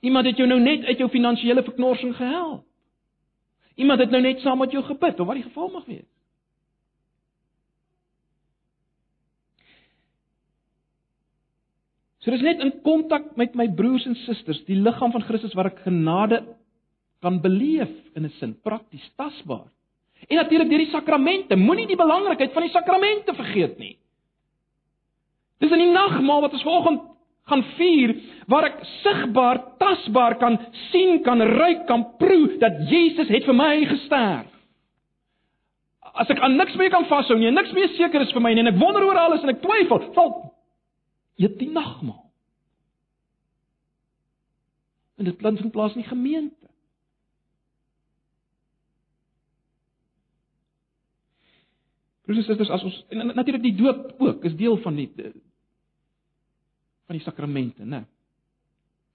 [0.00, 2.64] Iemand het jou nou net uit jou finansiële verknorsing gehelp.
[3.74, 6.08] Iemand het nou net saam met jou gebid, of wat die geval mag wees.
[12.18, 15.70] So dis net in kontak met my broers en susters, die liggaam van Christus waar
[15.70, 16.42] ek genade
[17.20, 19.66] kan beleef in 'n sin, prakties, tasbaar.
[20.26, 23.96] En natuurlik deur die sakramente, moenie die belangrikheid van die sakramente vergeet nie.
[25.58, 27.00] Dis in die nagmaal wat ons vanoggend
[27.48, 28.14] gaan vier
[28.50, 30.58] waar ek sigbaar, tasbaar kan
[30.90, 34.52] sien, kan ruik, kan proe dat Jesus het vir my gesterf.
[36.18, 38.64] As ek aan niks meer kan vashou nie, niks meer seker is vir my nie
[38.64, 40.32] en ek wonder oor alles en ek twyfel, val
[41.38, 42.24] eet die nagmaal.
[45.18, 46.57] En dit plant in plaas in die gemeente.
[52.28, 55.08] Broers en susters, as ons en natuurlik die doop ook is deel van die
[57.08, 58.02] van die sakramente, né?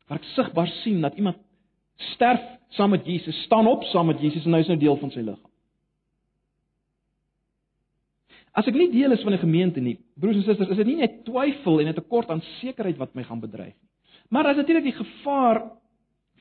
[0.09, 1.37] Waar ek sigbaar sien dat iemand
[2.15, 2.41] sterf
[2.73, 5.21] saam met Jesus, staan op saam met Jesus en hy is nou deel van sy
[5.21, 5.51] liggaam.
[8.57, 11.01] As ek nie deel is van 'n gemeente nie, broers en susters, is dit nie
[11.05, 13.89] net twyfel en 'n tekort aan sekerheid wat my gaan bedreig nie.
[14.29, 15.71] Maar as natuurlik die gevaar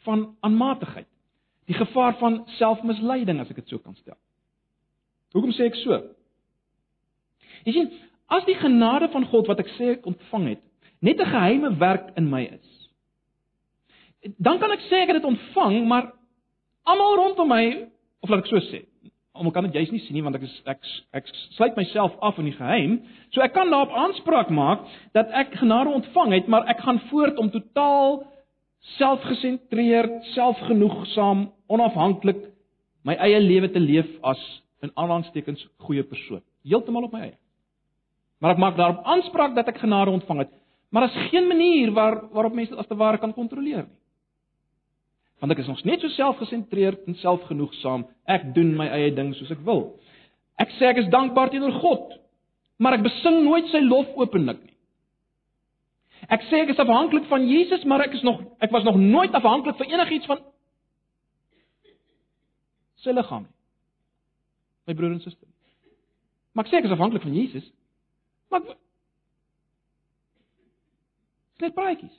[0.04, 1.08] van aanmatigheid,
[1.66, 4.16] die gevaar van selfmisleiding as ek dit so kan stel.
[5.32, 6.00] Hoekom sê ek so?
[7.64, 7.90] Jy sien,
[8.32, 10.62] as die genade van God wat ek sê ek ontvang het,
[11.00, 12.68] net 'n geheime werk in my is.
[14.38, 16.12] Dan kan ek sê ek het dit ontvang, maar
[16.84, 17.88] almal rondom my,
[18.22, 18.84] of laat ek so sê,
[19.32, 20.80] almal kan dit juis nie sien nie want ek is ek
[21.12, 23.00] ek sluit myself af in die geheim.
[23.32, 24.84] So ek kan daarop aanspraak maak
[25.16, 28.22] dat ek genade ontvang het, maar ek gaan voort om totaal
[28.98, 32.48] selfgesentreerd, selfgenoegsaam, onafhanklik
[33.06, 34.40] my eie lewe te leef as
[34.82, 37.38] 'n aanhalingstekens goeie persoon, heeltemal op my eie.
[38.42, 40.54] Maar ek maak daarop aanspraak dat ek genade ontvang het,
[40.90, 43.98] maar daar's geen manier waar waarop mense dit as te ware kan kontroleer nie.
[45.38, 48.04] Want ek is nog net so selfgesentreerd en selfgenoegsaam.
[48.30, 49.84] Ek doen my eie ding soos ek wil.
[50.58, 52.12] Ek sê ek is dankbaar teenoor God,
[52.82, 54.74] maar ek besing nooit sy lof openlik nie.
[56.30, 59.34] Ek sê ek is afhanklik van Jesus, maar ek is nog ek was nog nooit
[59.34, 60.42] afhanklik vir enigiets van
[63.02, 63.54] sy liggaam nie.
[64.90, 65.46] My broer en suster.
[66.54, 67.70] Maar ek sê ek is afhanklik van Jesus.
[68.52, 68.78] Maar ek
[71.62, 72.14] Dit praatjies.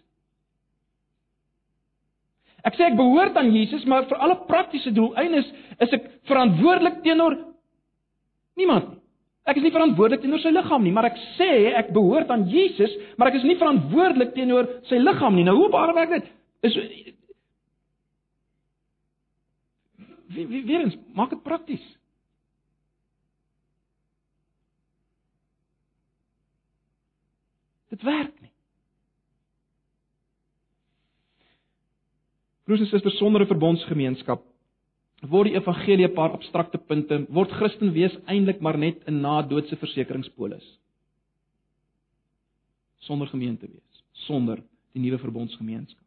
[2.64, 5.50] Ek sê ek behoort aan Jesus, maar vir alle praktiese doeleindes
[5.84, 7.36] is ek verantwoordelik teenoor
[8.60, 9.02] niemand nie.
[9.52, 12.94] Ek is nie verantwoordelik teenoor sy liggaam nie, maar ek sê ek behoort aan Jesus,
[13.20, 15.44] maar ek is nie verantwoordelik teenoor sy liggaam nie.
[15.44, 16.30] Nou hoe baie werk dit?
[16.64, 16.78] Is
[20.34, 21.84] wie wie weer eens maak dit prakties.
[27.94, 28.50] Dit werk nie.
[32.64, 34.42] Broers en susters, sonder 'n verbondsgemeenskap
[35.30, 39.76] word die evangelie 'n paar abstrakte punte, word Christen wees eintlik maar net 'n na-doodse
[39.76, 40.80] versekeringspolis.
[43.00, 46.04] Sonder gemeente wees, sonder die nuwe verbondsgemeenskap.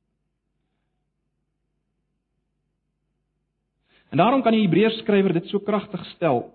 [4.10, 6.52] En daarom kan die Hebreërs skrywer dit so kragtig stel.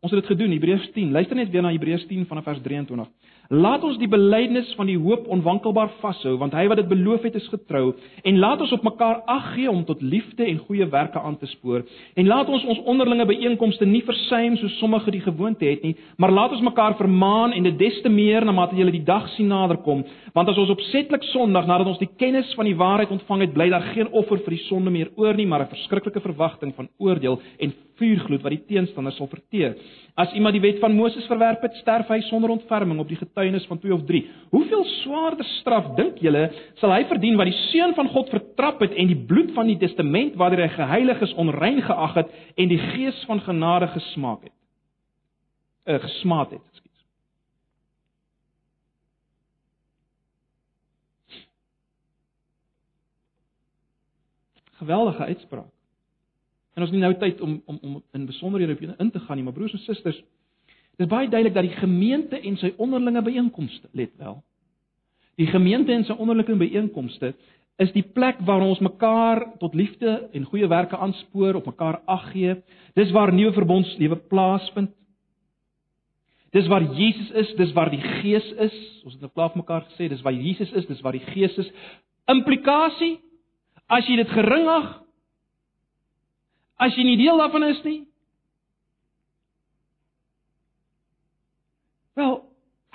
[0.00, 1.10] Ons het dit gedoen, Hebreërs 10.
[1.10, 3.08] Luister net weer na Hebreërs 10 vanaf vers 23.
[3.48, 7.38] Laat ons die belydenis van die hoop onwankelbaar vashou, want hy wat dit beloof het
[7.38, 7.94] is getrou,
[8.28, 11.48] en laat ons op mekaar ag gee om tot liefde en goeie werke aan te
[11.54, 11.86] spoor.
[12.20, 16.34] En laat ons ons onderlinge byeenkomste nie versuim soos sommige die gewoonte het nie, maar
[16.36, 19.48] laat ons mekaar vermaan en dit des te meer na mate jy die dag sien
[19.48, 20.04] naderkom,
[20.36, 23.70] want as ons opsetlik Sondag nadat ons die kennis van die waarheid ontvang het, bly
[23.72, 27.40] daar geen offer vir die sonde meer oor nie, maar 'n verskriklike verwagting van oordeel
[27.58, 29.76] en vuurgloed wat die teenstander sal verteer.
[30.18, 33.66] As iemand die wet van Moses verwerp het, sterf hy sonder ontferming op die getuienis
[33.66, 34.30] van 2 of 3.
[34.50, 36.48] Hoeveel swaarder straf dink julle
[36.80, 39.78] sal hy verdien wat die seun van God vertrap het en die bloed van die
[39.78, 44.54] testament waardeur hy geheilig is onrein geag het en die gees van genade gesmaak het?
[45.88, 47.06] Uh, gesmaak het, ekskuus.
[54.82, 55.72] Geweldige uitspraak.
[56.76, 59.44] En ons het nou tyd om om om in besonderhede op in te gaan nie,
[59.44, 60.20] maar broers en susters,
[60.98, 64.40] dit is baie duidelik dat die gemeente en sy onderlinge byeenkomste, let wel.
[65.38, 67.32] Die gemeente en sy onderlinge byeenkomste
[67.78, 72.24] is die plek waar ons mekaar tot liefde en goeie werke aanspoor, op mekaar ag
[72.32, 72.56] gee.
[72.98, 74.90] Dis waar nuwe verbondslewe plaasvind.
[76.50, 78.74] Dis waar Jesus is, dis waar die Gees is.
[79.04, 81.54] Ons het nou klaar vir mekaar gesê, dis waar Jesus is, dis waar die Gees
[81.60, 81.68] is.
[82.26, 83.18] Implikasie
[83.86, 84.96] as jy dit geringag
[86.78, 88.00] as jy nie deel daarvan is nie?
[92.18, 92.38] Wel,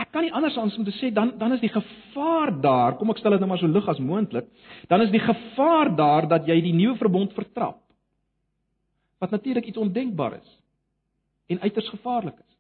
[0.02, 3.14] ek kan nie anders anders om te sê dan dan is die gevaar daar, kom
[3.14, 4.50] ek stel dit nou maar so lig as moontlik,
[4.92, 7.80] dan is die gevaar daar dat jy die nuwe verbond vertrap.
[9.24, 10.60] Wat natuurlik iets ondenkbaar is
[11.54, 12.52] en uiters gevaarlik is.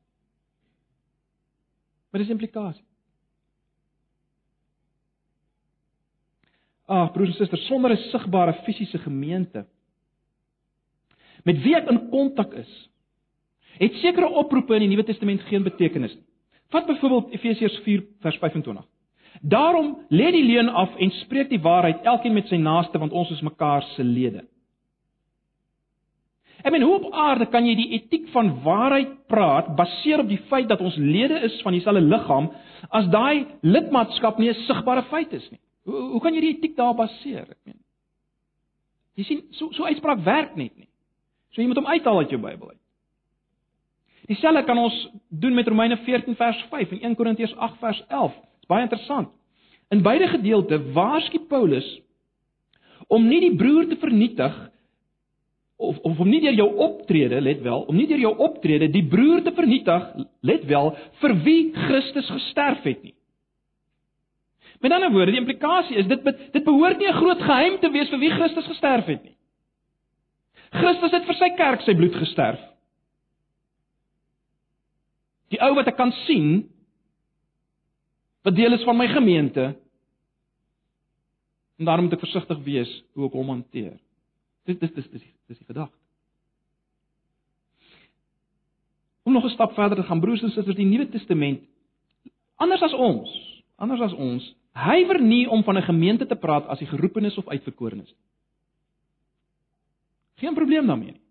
[2.14, 2.86] Wat is die implikasie?
[6.86, 9.66] Ag, broers en susters, sonder 'n sigbare fisiese gemeente
[11.44, 12.90] met wie ek in kontak is,
[13.80, 16.33] het sekere oproepe in die Nuwe Testament geen betekenis nie.
[16.74, 18.86] Vat byvoorbeeld Efesiërs 4 vers 25.
[19.42, 23.32] Daarom lê die leuen af en spreek die waarheid elkeen met sy naaste want ons
[23.34, 24.46] is mekaar se lede.
[26.64, 30.40] Ek meen hoe op aarde kan jy die etiek van waarheid praat baseer op die
[30.50, 32.50] feit dat ons lede is van dieselfde liggaam
[32.90, 35.60] as daai lidmaatskap nie 'n sigbare feit is nie.
[35.86, 37.50] Hoe hoe kan jy die etiek daar baseer?
[37.52, 37.84] Ek meen
[39.16, 40.90] Jy sien, so so uitspraak werk net nie.
[41.54, 42.83] So jy moet hom uithaal uit jou Bybel uit.
[44.30, 44.96] Dieselfde kan ons
[45.30, 48.36] doen met Romeine 14 vers 5 en 1 Korintiërs 8 vers 11.
[48.36, 49.32] Dit is baie interessant.
[49.92, 51.88] In beide gedeelte waarsku Paulus
[53.12, 54.54] om nie die broer te vernietig
[55.76, 59.04] of of om nie deur jou optrede, let wel, om nie deur jou optrede die
[59.10, 60.06] broer te vernietig,
[60.42, 63.16] let wel, vir wie Christus gesterf het nie.
[64.84, 68.10] Met ander woorde, die implikasie is dit dit behoort nie 'n groot geheim te wees
[68.10, 69.36] vir wie Christus gesterf het nie.
[70.72, 72.73] Christus het vir sy kerk sy bloed gesterf.
[75.54, 76.64] Die ou wat ek kan sien
[78.44, 79.70] wat deel is van my gemeente
[81.80, 83.94] en daarom moet ek versigtig wees hoe ek hom hanteer.
[84.68, 85.96] Dit dis dis dis dis die gedagte.
[89.24, 91.62] Om nog 'n stap verder te gaan, broers en susters, die Nuwe Testament
[92.56, 93.30] anders as ons,
[93.76, 97.48] anders as ons, huiwer nie om van 'n gemeente te praat as die geroepenes of
[97.48, 98.22] uitverkorenes nie.
[100.36, 101.23] Geen probleem daarmee nie.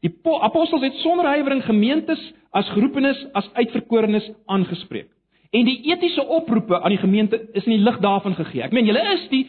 [0.00, 2.20] Die apostels het sonder huiwering gemeentes
[2.50, 5.10] as geroepenes as uitverkorenes aangespreek.
[5.50, 8.62] En die etiese oproepe aan die gemeente is in die lig daarvan gegee.
[8.62, 9.44] Ek meen julle is die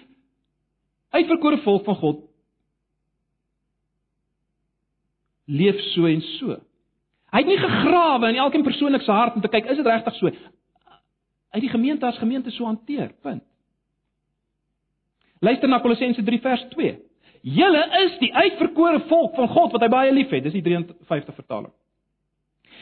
[1.13, 2.19] uitverkore volk van God.
[5.45, 6.57] Leef so en so.
[7.31, 10.17] Hy het nie gegrawe in elkeen persoonlik se hart om te kyk is dit regtig
[10.17, 10.33] so.
[11.51, 13.13] Uit die gemeente as gemeente so hanteer.
[13.21, 13.43] Punt.
[15.41, 16.97] Luister na Kolossense 3 vers 2.
[17.41, 20.43] Julle is die uitverkore volk van God wat hy baie liefhet.
[20.45, 21.71] Dis die 53 vertaling.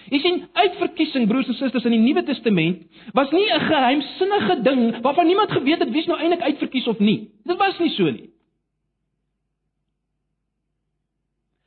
[0.10, 2.82] Jy sien, uitverkiesing broers en susters in die Nuwe Testament
[3.14, 7.30] was nie 'n geheimsinnige ding waarvan niemand geweet het wie's nou eintlik uitverkies of nie.
[7.46, 8.30] Dit was nie so nie.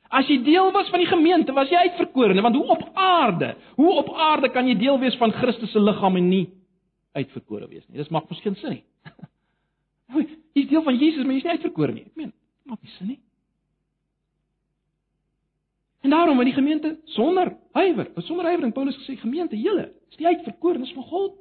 [0.09, 3.91] As jy deel was van die gemeente, was jy uitverkorene, want hoe op aarde, hoe
[3.91, 6.49] op aarde kan jy deel wees van Christus se liggaam en nie
[7.13, 7.97] uitverkore wees nie?
[7.97, 8.83] Dis maak mos geen sin nie.
[10.53, 12.05] Jy's deel van Jesus, maar jy's nie uitverkore nie.
[12.05, 12.33] Ek meen,
[12.63, 13.19] maak nie sin nie.
[16.03, 20.27] En daarom in die gemeente sonder huiwer, sonder huiwering Paulus gesê gemeente, julle is die
[20.27, 21.37] uitverkorenes van God.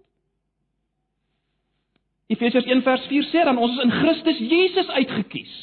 [2.30, 5.56] Efesiërs 1 vers 4 sê dan ons is in Christus Jesus uitget kies.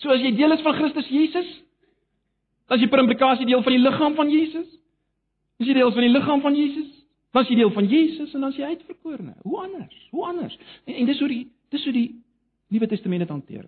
[0.00, 1.48] So as jy deel is van Christus Jesus,
[2.70, 4.68] dan is jy per implikasie deel van die liggaam van Jesus.
[5.60, 6.88] As jy deel van die liggaam van Jesus,
[7.34, 9.34] dan is jy deel van Jesus en dan is jy uitverkorene.
[9.42, 10.06] Hoe anders?
[10.14, 10.54] Hoe anders?
[10.86, 12.08] En, en dis hoe die dis hoe die
[12.70, 13.66] Nuwe Testament dit hanteer.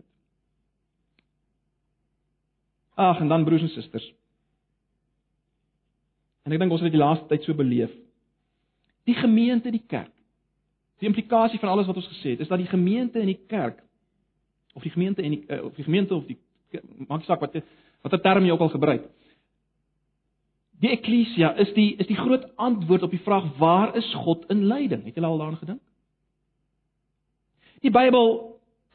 [2.94, 4.05] Ag, en dan broers en susters.
[6.42, 7.90] En ek dink ons het dit die laaste tyd so beleef.
[9.09, 10.12] Die gemeente, die kerk.
[11.03, 13.80] Die implikasie van alles wat ons gesê het, is dat die gemeente en die kerk
[14.72, 16.38] of die gemeente en die uh, of die gemeente of die
[17.09, 17.59] maak saak wat
[18.03, 19.09] watter term jy ook al gebruik.
[20.82, 24.64] Die eklesia is die is die groot antwoord op die vraag waar is God in
[24.70, 25.05] leiding?
[25.05, 25.82] Het julle al daaraan gedink?
[27.83, 28.28] Die Bybel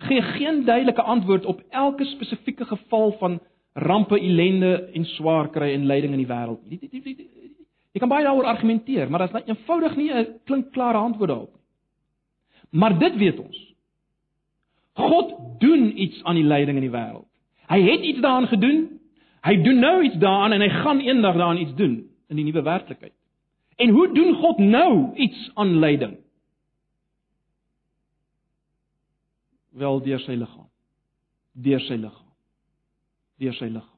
[0.08, 3.40] gee geen duidelike antwoord op elke spesifieke geval van
[3.74, 6.62] rampe, ellende en swaar kry en lyding in die wêreld.
[7.92, 11.62] Jy kan baie daaroor argumenteer, maar dit is eenvoudig nie 'n klinkklare antwoord daarop nie.
[12.70, 13.74] Maar dit weet ons.
[14.94, 17.26] God doen iets aan die lyding in die wêreld.
[17.68, 19.00] Hy het iets daaraan gedoen.
[19.42, 22.62] Hy doen nou iets daaraan en hy gaan eendag daaraan iets doen in die nuwe
[22.62, 23.14] werklikheid.
[23.76, 26.18] En hoe doen God nou iets aan lyding?
[29.78, 30.69] Wel deur sy liggaam.
[31.53, 32.28] Deur sy liggaam
[33.41, 33.93] deur sy liggaam.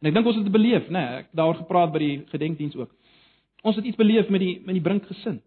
[0.00, 1.00] En ek dink ons het dit beleef, né?
[1.00, 2.92] Nee, ek daaroor gepraat by die gedenkdiens ook.
[3.66, 5.40] Ons het iets beleef met die met die brink gesin.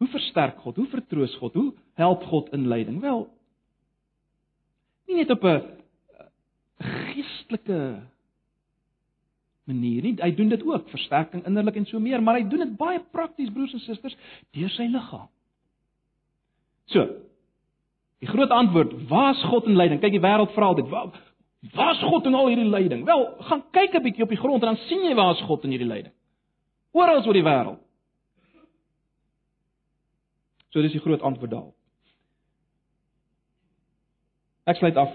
[0.00, 0.80] Hoe versterk God?
[0.80, 1.56] Hoe vertroos God?
[1.56, 3.00] Hoe help God in lyding?
[3.04, 3.26] Wel,
[5.08, 5.60] nie net op 'n
[6.80, 8.02] geestelike
[9.64, 10.16] manier nie.
[10.18, 13.52] Hy doen dit ook, versterking innerlik en so meer, maar hy doen dit baie prakties
[13.52, 14.16] broers en susters
[14.50, 15.28] deur sy liggaam.
[16.86, 17.29] So.
[18.20, 20.00] Die groot antwoord, waar's God in lyding?
[20.00, 21.12] Kyk, die wêreld vra altyd, waar
[21.60, 23.04] Waar's God in al hierdie lyding?
[23.04, 25.70] Wel, gaan kyk 'n bietjie op die grond en dan sien jy waar's God in
[25.70, 26.12] hierdie lyding.
[26.92, 27.78] Oral oor die wêreld.
[30.70, 31.72] So dis die groot antwoord daar.
[34.64, 35.12] Ek sluit af.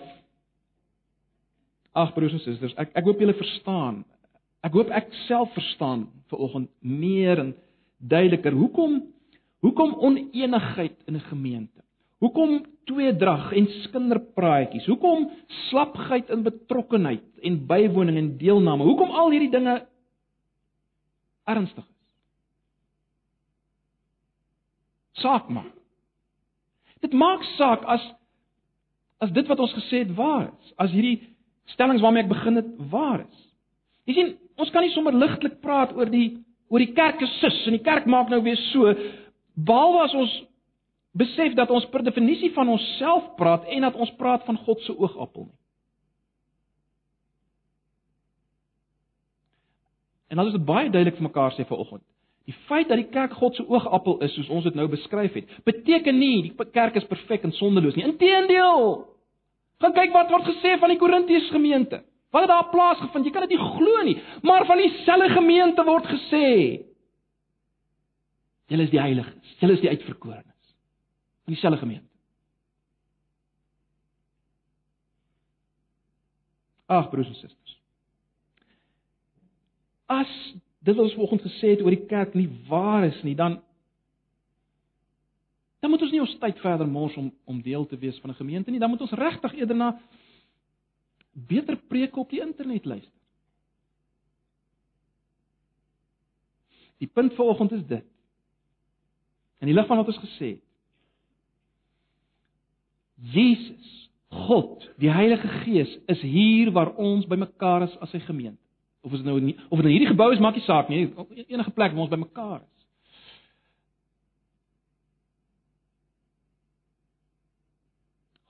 [1.92, 4.06] Ag broers en susters, ek ek hoop julle verstaan.
[4.62, 7.56] Ek hoop ek self verstaan vanoggend meer en
[7.98, 9.14] duideliker hoekom
[9.60, 11.82] hoekom oneenigheid in 'n gemeente.
[12.24, 14.86] Hoekom tweedrag en skinderpraatjies?
[14.88, 15.28] Hoekom
[15.70, 18.84] slapgheid in betrokkenheid en bywoning en deelname?
[18.88, 19.76] Hoekom al hierdie dinge
[21.44, 21.92] ernstig is?
[25.26, 25.74] Saak maak.
[27.04, 28.04] Dit maak saak as
[29.24, 31.22] as dit wat ons gesê het waar is, as hierdie
[31.72, 33.46] stellings waarmee ek begin het waar is.
[34.06, 36.36] Jy sien, ons kan nie sommer ligtelik praat oor die
[36.70, 38.92] oor die kerk se sus en die kerk maak nou weer so
[39.68, 40.34] behalwe as ons
[41.16, 44.96] besef dat ons per definisie van onsself praat en dat ons praat van God se
[44.98, 45.60] oogappel nie.
[50.28, 52.04] En dan is baie duidelik vir mekaar sê vanoggend.
[52.46, 55.54] Die feit dat die kerk God se oogappel is, soos ons dit nou beskryf het,
[55.66, 58.06] beteken nie die kerk is perfek en sondeloos nie.
[58.06, 59.06] Inteendeel.
[59.82, 62.02] Gaan kyk wat word gesê van die Korintiese gemeente.
[62.36, 63.26] Wat het daar plaasgevind?
[63.26, 66.48] Jy kan dit nie glo nie, maar van dieselfde gemeente word gesê:
[68.68, 70.55] Julle is die heiliges, julle is die uitverkorenes.
[71.46, 72.08] Van dieselfde gemeente.
[76.86, 77.82] Ag broers en susters.
[80.06, 80.32] As
[80.80, 83.62] dit wat ons vanoggend gesê het oor die kerk nie waar is nie, dan
[85.80, 88.42] dan moet ons nie ons tyd verder mors om om deel te wees van 'n
[88.42, 88.80] gemeente nie.
[88.80, 90.02] Dan moet ons regtig eerder na
[91.32, 93.22] beter preke op die internet luister.
[96.98, 98.06] Die punt vanoggend is dit.
[99.60, 100.65] In die lig van wat ons gesê het.
[103.16, 108.60] Jesus, God, die Heilige Gees is hier waar ons bymekaar is as sy gemeente.
[109.06, 111.06] Of is nou nie of dit nou hierdie gebou is maak nie saak nie.
[111.46, 112.76] Enige plek waar ons bymekaar is.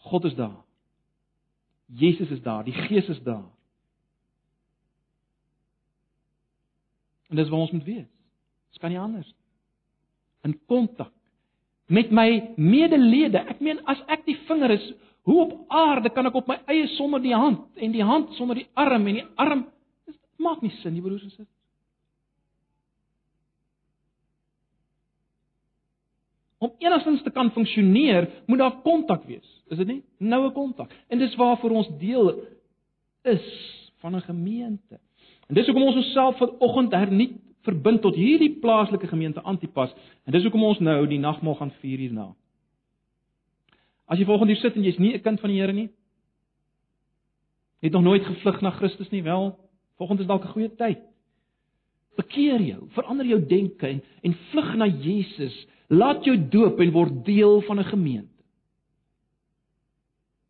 [0.05, 0.61] God is daar.
[1.86, 2.63] Jesus is daar.
[2.63, 3.45] Die Gees is daar.
[7.28, 8.07] En dis waar ons moet wees.
[8.72, 9.34] Dit kan nie anders.
[10.41, 11.13] In kontak
[11.88, 14.93] met my medelede ek meen as ek die vinger is
[15.25, 18.55] hoe op aarde kan ek op my eie sonder die hand en die hand sonder
[18.55, 19.65] die arm en die arm
[20.45, 21.51] Maak nie sin nie, broers en susters.
[26.63, 29.47] Om enigstens te kan funksioneer, moet daar kontak wees.
[29.69, 30.01] Is dit nie?
[30.17, 30.93] Noue kontak.
[31.11, 32.31] En dis waarvoor ons deel
[33.27, 33.47] is
[34.03, 34.99] van 'n gemeente.
[35.47, 39.93] En dis hoekom ons onsself vanoggend hernuut verbind tot hierdie plaaslike gemeente Antipas
[40.26, 42.34] en dis hoekom ons nou die nagmaal gaan vier hierna.
[44.07, 45.89] As jy volgende hier sit en jy's nie 'n kind van die Here nie,
[47.82, 49.55] het nog nooit gevlug na Christus nie, wel,
[49.95, 50.99] Volgens is dalk 'n goeie tyd.
[52.16, 55.68] Bekeer jou, verander jou denke en en vlug na Jesus.
[55.88, 58.43] Laat jou doop en word deel van 'n gemeente.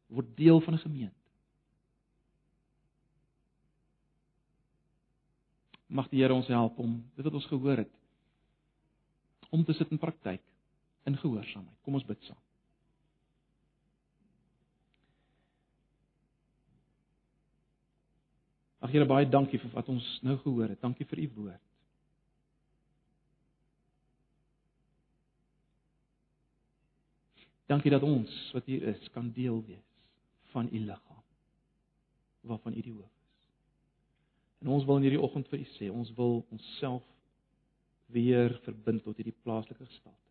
[0.07, 1.24] Word deel van 'n gemeente.
[5.87, 7.93] Mag die Here ons help om dit wat ons gehoor het
[9.53, 10.41] om te sit in praktyk
[11.05, 11.77] in gehoorsaamheid.
[11.85, 12.39] Kom ons bid saam.
[18.85, 20.81] Ag Here baie dankie vir wat ons nou gehoor het.
[20.81, 21.63] Dankie vir u woord.
[27.65, 29.89] Dankie dat ons wat hier is kan deel wees
[30.53, 31.23] van u liggaam
[32.45, 33.14] waarvan u die hoof.
[34.63, 37.03] En ons wil in hierdie oggend vir u sê, ons wil onsself
[38.13, 40.21] weer verbind tot hierdie plaaslike gestalte.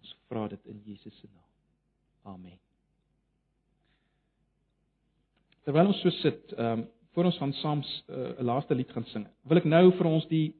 [0.00, 1.46] Ons vra dit in Jesus se naam.
[2.34, 2.58] Amen.
[5.66, 8.90] Terwyl ons so sit, ehm um, voor ons gaan saam eh, 'n uh, laaste lied
[8.90, 9.26] gaan sing.
[9.42, 10.54] Wil ek nou vir ons die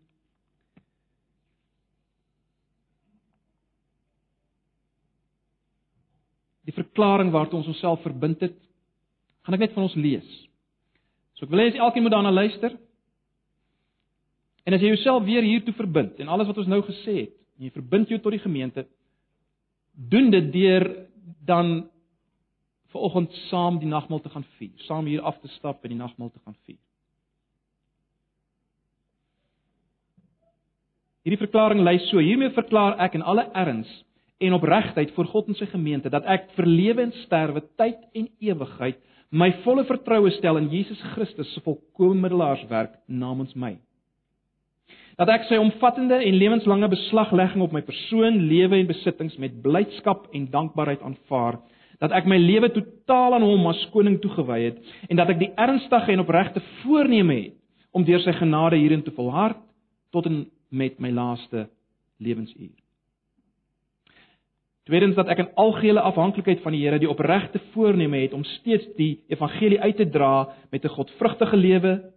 [6.66, 8.59] die verklaring waartoe ons onsself verbind het,
[9.51, 10.31] gaan ek net vir ons lees.
[11.35, 12.77] So ek wil hê as elkeen moet daarna luister.
[14.63, 17.73] En as jy jouself weer hiertoe verbind en alles wat ons nou gesê het, jy
[17.75, 18.85] verbind jou tot die gemeente,
[19.91, 20.87] doen dit deur
[21.49, 21.89] dan
[22.93, 25.99] ver oggend saam die nagmaal te gaan vier, saam hier af te stap en die
[25.99, 26.79] nagmaal te gaan vier.
[31.27, 33.91] Hierdie verklaring lei so: Hiermee verklaar ek in alle erns
[34.41, 38.31] en opregtheid voor God en sy gemeente dat ek vir lewe en sterwe, tyd en
[38.41, 43.76] ewigheid my volle vertroue stel in Jesus Christus se volkomme middelaarswerk namens my.
[45.20, 50.31] Dat ek sy omvattende en lewenslange beslaglegging op my persoon, lewe en besittings met blydskap
[50.35, 51.61] en dankbaarheid aanvaar
[52.01, 54.78] dat ek my lewe totaal aan hom as koning toegewy het
[55.09, 57.57] en dat ek die ernstige en opregte voorneme het
[57.93, 59.59] om deur sy genade hierin te volhard
[60.14, 61.66] tot en met my laaste
[62.22, 62.72] lewensuur.
[64.91, 68.88] Tweedens dat ek in algehele afhanklikheid van die Here die opregte voorneme het om steeds
[68.97, 72.11] die evangelie uit te dra met 'n godvrugtige lewe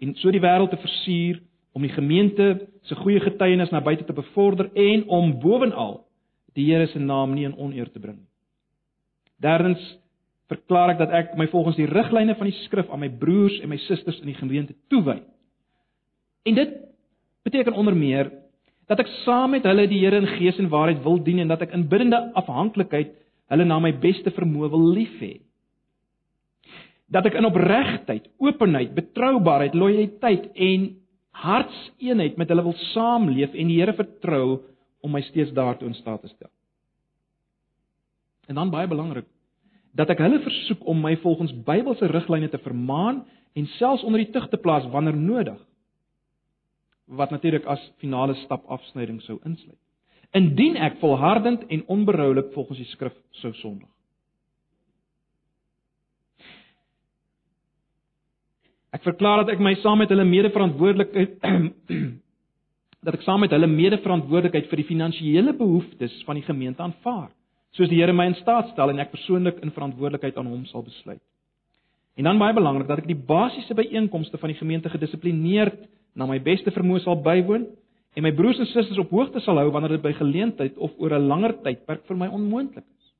[0.00, 1.40] en so die wêreld te versier
[1.72, 6.06] om die gemeente se goeie getuienis na buite te bevorder en om bovenal
[6.54, 8.30] die Here se naam nie in oneer te bring nie.
[9.40, 9.98] Derdens
[10.46, 13.68] verklaar ek dat ek my volgens die riglyne van die skrif aan my broers en
[13.68, 15.22] my susters in die gemeente toewy.
[16.44, 16.78] En dit
[17.42, 18.30] beteken onder meer
[18.88, 21.62] dat ek saam met hulle die Here in gees en waarheid wil dien en dat
[21.66, 23.12] ek in biddende afhanklikheid
[23.52, 25.34] hulle na my beste vermoë wil lief hê.
[27.08, 30.90] Dat ek in opregtheid, openheid, betroubaarheid, lojaliteit en
[31.38, 34.60] hartseenheid met hulle wil saamleef en die Here vertrou
[35.04, 36.50] om my steeds daartoe in staat te stel.
[38.48, 39.28] En dan baie belangrik
[39.98, 43.24] dat ek hulle versoek om my volgens Bybelse riglyne te vermaan
[43.58, 45.58] en selfs onder die tug te plaas wanneer nodig.
[47.08, 49.78] Wat natuurlik as finale stap afsnyding sou insluit.
[50.36, 53.88] Indien ek volhardend en onberoulik volgens die skrif sou sondig.
[58.92, 61.36] Ek verklaar dat ek my saam met hulle mede-verantwoordelikheid
[63.04, 67.28] dat ek saam met hulle mede-verantwoordelikheid vir die finansiële behoeftes van die gemeente aanvaar,
[67.76, 70.84] soos die Here my in staat stel en ek persoonlik in verantwoordelikheid aan hom sal
[70.84, 71.22] besluit.
[72.18, 75.84] En dan baie belangrik dat ek die basiese byeenkomste van die gemeente gedissiplineerd
[76.14, 77.66] na my beste vermoë sal bywoon
[78.16, 81.14] en my broers en susters op hoogte sal hou wanneer dit by geleentheid of oor
[81.14, 83.12] 'n langer tydperk vir my onmoontlik is.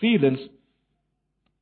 [0.00, 0.48] Vierdens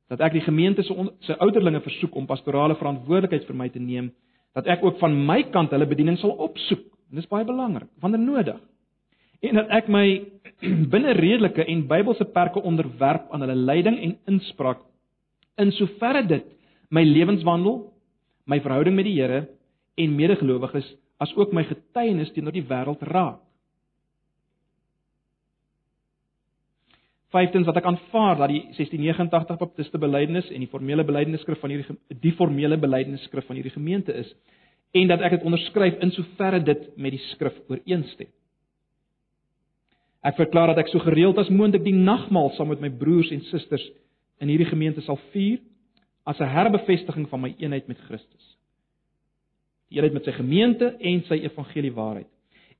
[0.09, 4.11] dat ek die gemeente se se ouderlinge versoek om pastorale verantwoordelikheid vir my te neem,
[4.53, 6.85] dat ek ook van my kant hulle bediening sal opsoek.
[7.09, 8.59] En dis baie belangrik, wanneer nodig.
[9.41, 10.05] En dat ek my
[10.93, 14.79] binne redelike en Bybelse perke onderwerp aan hulle leiding en inspraak
[15.57, 16.45] in soverre dit
[16.89, 17.91] my lewenswandel,
[18.45, 19.47] my verhouding met die Here
[19.95, 20.87] en medegelowiges
[21.23, 23.41] as ook my getuienis teenoor die wêreld raak.
[27.35, 31.97] Vyftens wat ek aanvaar dat die 1689 Baptiste belydenis en die formele belydenisskrif van hierdie
[32.21, 34.29] die formele belydenisskrif van hierdie gemeente is
[34.95, 38.29] en dat ek dit onderskryf in soverre dit met die skrif ooreenstem.
[40.25, 43.43] Ek verklaar dat ek so gereeld as moontlik die nagmaal saam met my broers en
[43.51, 43.83] susters
[44.41, 45.59] in hierdie gemeente sal vier
[46.25, 48.57] as 'n herbevestiging van my eenheid met Christus.
[49.89, 52.31] Die eenheid met sy gemeente en sy evangelie waarheid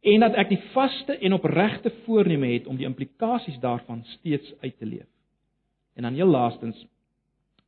[0.05, 4.77] en dat ek die vaste en opregte voorneme het om die implikasies daarvan steeds uit
[4.77, 5.09] te leef.
[5.97, 6.85] En dan heel laastens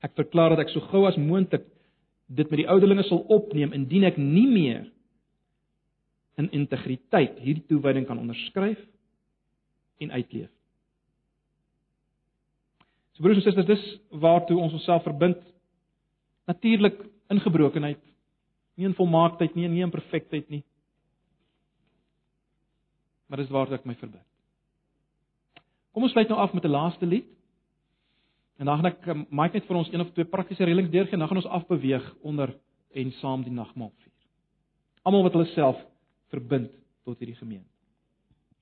[0.05, 1.65] ek verklaar dat ek so gou as moontlik
[2.27, 4.85] dit met die ouderlinge sal opneem indien ek nie meer
[6.37, 8.77] in integriteit hierdie toewyding kan onderskryf
[10.03, 10.51] en uitleef.
[13.17, 13.85] So broers en susters, dis
[14.21, 15.39] waartoe ons onsself verbind.
[16.47, 17.01] Natuurlik
[17.33, 18.01] in gebrokenheid,
[18.79, 20.63] nie in volmaaktheid nie, nie in perfektheid nie,
[23.27, 24.23] maar dis waar ek my verbind.
[25.91, 27.27] Kom ons sluit nou af met 'n laaste lied.
[28.57, 31.13] En dan gaan ek um, maak net vir ons een of twee praktiese reëlings deurgee
[31.13, 32.55] en dan gaan ons afbeweeg onder
[32.93, 34.13] en saam die nagmaal vier.
[35.03, 35.81] Almal wat hulle self
[36.33, 36.71] verbind
[37.03, 37.69] tot hierdie gemeente.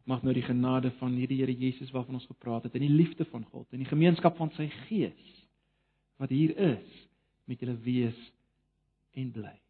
[0.05, 3.25] Mag nou die genade van hierdie Here Jesus waarvan ons gepraat het en die liefde
[3.25, 5.31] van God en die gemeenskap van sy Gees
[6.17, 7.07] wat hier is
[7.45, 8.19] met julle wees
[9.15, 9.64] en bly.